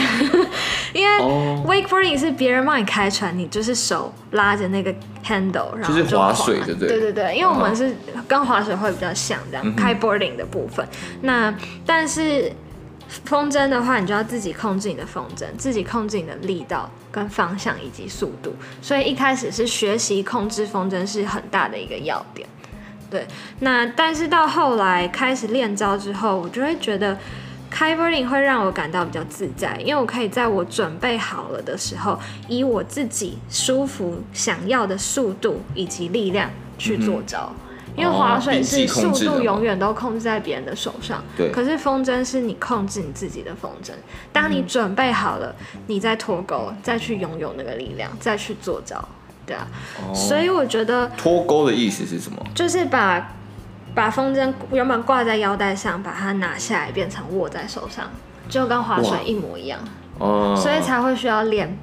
[0.93, 1.18] 因为
[1.66, 4.93] wakeboarding 是别人帮你开船，你就是手拉着那个
[5.26, 7.36] handle，然后就是划水，对对对对。
[7.36, 7.95] 因为我们是
[8.28, 10.88] 跟划水会比较像这样、嗯、kiteboarding 的部分。
[11.22, 11.51] 那
[11.86, 12.51] 但是。
[13.26, 18.53] 风筝的话，你就要自己控制你的风筝，自己控制你的力道跟方向以及速度。
[18.82, 22.47] 所以一开始是学习控制风筝是很大的一个要点。
[23.09, 23.28] 对，
[23.59, 27.16] 那但是到后来开始练招之后，我就会觉得
[27.70, 36.49] 开 boarding 会让我感到比较自在，因为我可以在我准备好了的时候，以我自己舒服想要的速度以及力量
[36.80, 37.53] 去做招。
[37.95, 41.51] 因为划水是速度永远都控制在别人的手上，对。
[41.51, 43.91] 可是风筝是你控制你自己的风筝，
[44.31, 45.55] 当你准备好了，
[45.87, 49.03] 你再脱钩，再去拥有那个力量，再去做招，
[49.45, 49.67] 对啊。
[50.01, 50.13] 哦。
[50.13, 52.37] 所以我觉得脱钩的意思是什么？
[52.55, 53.31] 就是把
[53.93, 58.09] 把风筝原本挂在腰带上，把它拿下来，变成握在手上，
[58.49, 59.79] 就跟划水一模一样。
[60.17, 60.55] 哦。
[60.57, 61.77] 所以才会需要练。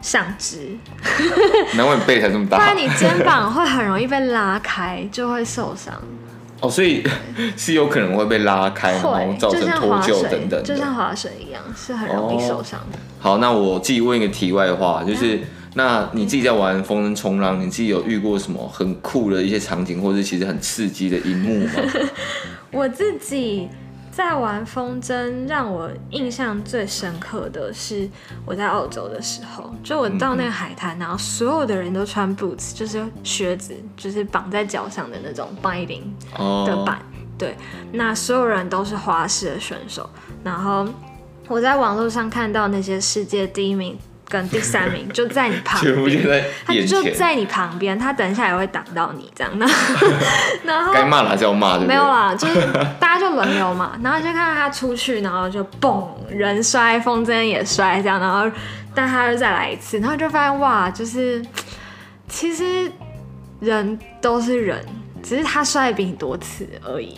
[0.00, 0.76] 上肢，
[1.76, 2.56] 难怪你背才这么大。
[2.58, 5.94] 不然你肩膀会很容易被拉开，就会受伤。
[6.60, 7.02] 哦，所以
[7.56, 12.98] 是有可能会被拉开，然后造成脱臼等等，就像滑水一样，是很容易受伤的。
[12.98, 13.00] 哦。
[13.18, 15.42] 好，那我自己问一个题外话，就是、嗯、
[15.74, 21.72] 那你自己在玩风筝冲浪，你自己有遇过什么很酷的一些场景，或者其实很刺激的一幕吗？
[22.72, 23.68] 我自己。
[24.10, 28.08] 在玩风筝，让我印象最深刻的是
[28.44, 36.02] 我在澳洲的时候，就我到那个海滩，然后所有的人都穿 boots，就是靴子，就是绑在脚上的那种 binding
[36.66, 36.98] 的板。
[37.38, 37.56] 对，
[37.92, 40.08] 那所有人都是花式的选手。
[40.44, 40.86] 然后
[41.48, 43.98] 我在网络上看到那些世界第一名。
[44.30, 49.52] 跟第三名就在你旁边，他就在你旁边，他等一下也会挡到你这样。
[50.62, 52.60] 然后该骂了还是要骂，没有啦，就是
[53.00, 53.98] 大家就轮流嘛。
[54.02, 58.20] 然后就看到他出去，然后就嘣，人摔，风筝也摔这样。
[58.20, 58.50] 然后
[58.94, 61.44] 但他又再来一次，然后就发现哇，就是
[62.28, 62.90] 其实
[63.60, 64.84] 人都是人。
[65.22, 67.14] 只是他摔比你多次而已。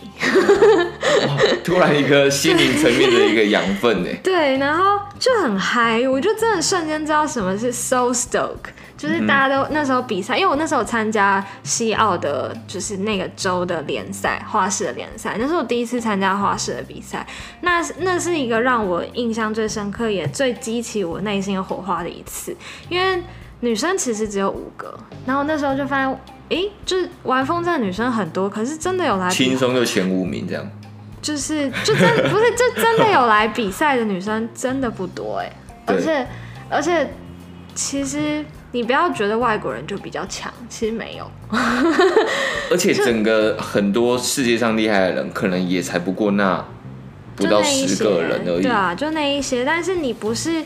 [1.63, 4.09] 突然一个心灵层面的一个养分呢。
[4.21, 8.71] 对，然后就很嗨，我就真的瞬间知道什么是 so stoke，
[9.03, 17.27] 就是大家都那时候比赛，因为我那时候参加西奥的，就是那个州的联赛，花式的联赛，那是我第一次参加花式的比赛。
[17.59, 22.55] 那那是一个让我印象最深刻，也最激起我内心的火花的一次。
[22.87, 23.21] 因为
[23.59, 30.65] 女生其实只有五个，然后那时候就发现，诶，就是玩风筝的女生很多，可是真的有来轻松就前五名这样。
[31.21, 35.51] 就是就真不是就真的有来比赛的女生真的不多哎，
[35.87, 36.25] 而且
[36.69, 37.13] 而且
[37.75, 41.31] 其实你不要觉得外国人就比较强，其实没有。
[42.69, 46.65] 而且整个很多世界上厉害的人，可能也才不过那
[47.35, 48.63] 不到十个人而已。
[48.63, 50.61] 对啊，就那一些，但是你不是。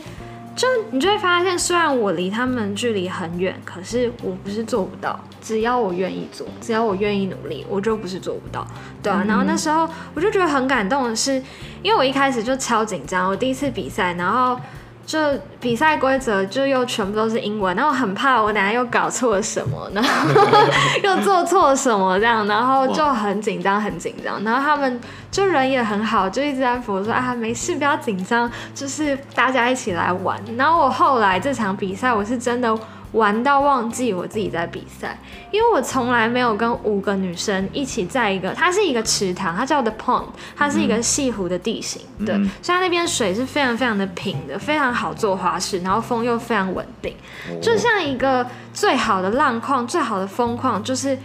[0.56, 5.16] 就你就会发现，虽然我离他们距离很远，可是我不是做不到。
[5.40, 8.66] 只要我愿意做，只要我愿意努力，我就不是做不到，
[9.00, 9.24] 对啊。
[9.28, 11.40] 然后那时候我就觉得很感动的是，
[11.80, 14.60] 因为我一开始就超紧张，我第一次比赛，然后。
[15.08, 15.18] 就
[15.58, 20.28] 比赛规则就又全部都是英文，然后我很怕我等下又搞错了什么，然后
[21.02, 25.00] 又做错什么这样，然后就很紧张很紧张，然后他们
[25.30, 30.38] 就人也很好，就一直在扶我说啊，没事，不要紧张，就是大家一起来玩。
[30.58, 32.78] 然后我后来这场比赛我是真的。
[33.12, 35.18] 玩到忘记我自己在比赛，
[35.50, 47.14] 因为我从来没有跟五个女生一起在一个，它是一个池塘，它叫 The Pond，它是一个西湖的地形，嗯、对，所以它那边水是非常非常的平的，非常好做花式，然后风又非常稳定，
[47.50, 51.16] 哦、就像一个最好的浪况、最好的风况，就是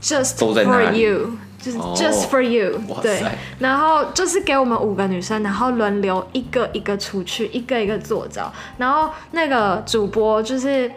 [0.00, 3.20] Just for you，就是 Just for you，哦、对，
[3.58, 10.88] 然后就是给我们五个女生，然后轮流一个一个出去，一个一个做招，然后那个主播就是。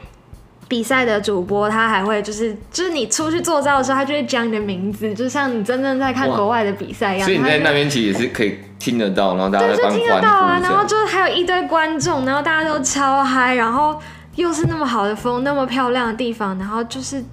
[0.67, 7.25] 比赛的主播他还会就是就是你出去做招的时候，他就会讲你的名字，就像你真正在看国外的比赛一样。
[7.25, 13.97] 所以你在那边其实也是可以听得到，然后大家就听得到啊，然后就是还有一堆观众，然后大家都超嗨，然后
[14.35, 17.23] 又是那么好的风，那么漂亮的地方，然后就是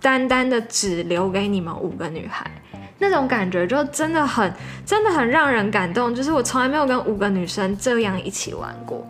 [0.00, 2.50] 单单的只留给你们五个女孩，
[2.98, 4.50] 那种感觉就真的很
[4.86, 6.14] 真的很让人感动。
[6.14, 9.06] 就是我从来没有跟五个女生这样一起玩过。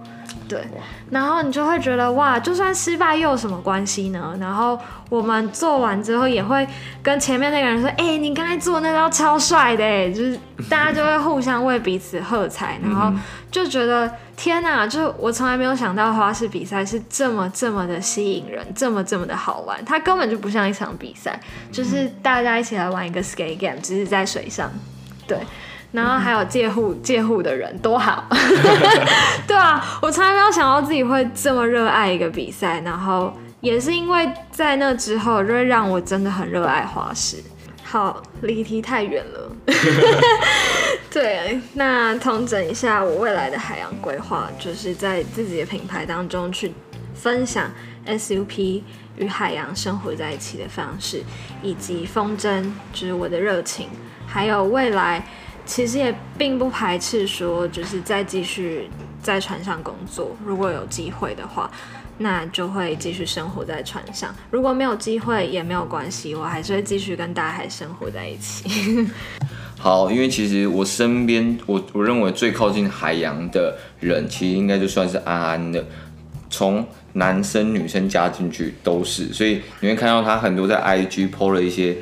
[0.47, 0.63] 对，
[1.11, 4.37] 然后你就会觉得哇，就算失败又有什么关系呢？
[4.39, 4.79] 然后
[5.09, 6.67] 我们做完之后也会
[7.03, 10.39] 跟前面那个人说：“哎、欸，你刚才做那招超帅的！”就是
[10.69, 13.11] 大家就会互相为彼此喝彩，然后
[13.51, 19.83] 就觉得天哪，就我从来没有想到花式比赛是这么这么的吸引人，这么这么的好玩。
[19.85, 21.41] 它根本就不像一场比赛，
[21.73, 24.71] 就是大家一起来玩一个 skate game，只是在水上。
[25.27, 25.39] 对。
[25.95, 28.25] 然后还有借户借户的人多好，
[29.47, 37.37] 对啊，我从来没有想到自己会这么热爱一个比赛，然后也是因为在那之后，就会让我真的很热爱花式。
[37.85, 39.53] 好，离题太远了。
[41.13, 46.73] 对，那统整一下我未来的海洋规划，就是在自己的品牌当中去
[47.15, 47.71] 分享
[48.05, 48.83] SUP
[49.17, 51.23] 与海洋生活在一起的方式，
[51.63, 53.89] 以及风筝就是我的热情，
[54.27, 55.25] 还有未来。
[55.67, 58.89] 其实也并不排斥说，就是再继续
[59.23, 60.37] 在船上工作。
[60.45, 61.71] 如果有机会的话，
[62.19, 64.35] 那就会继续生活在船上。
[64.51, 69.09] 如果没有机会也没有关系，我还是会继续跟大海生活在一起。
[69.79, 75.85] 好，因为其实我身边，我我认为最靠近海洋的人，其实应该就算是安安的。
[76.51, 81.97] 从男生女生加进去都是，所以你会看到他很多在 IG PO 了一些。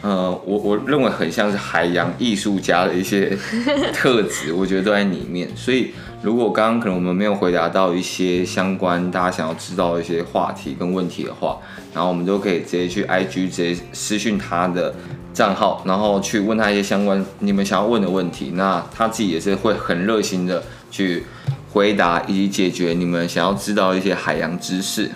[0.00, 3.36] 呃，我我认为很像是海洋艺术家的一些
[3.92, 5.48] 特质，我觉得都在里面。
[5.56, 5.92] 所以，
[6.22, 11.58] 如果刚刚可能我们没有回答到一些相关大家想要知道的一些话题跟问题的话，
[11.92, 14.94] 然后我们都可以直接去 IG 直接私讯他的
[15.34, 18.52] 账号，然后去问他一些相关你们想要问的问题。
[18.54, 21.24] 那他自己也是会很热心的去
[21.72, 25.10] 回答以及解决你们想要知道一些海洋知识。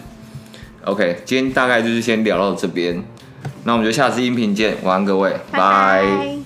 [0.85, 3.01] OK，今天大概就是先聊到这边。
[3.65, 6.42] 那我们就下次音频见，晚安各位，拜拜。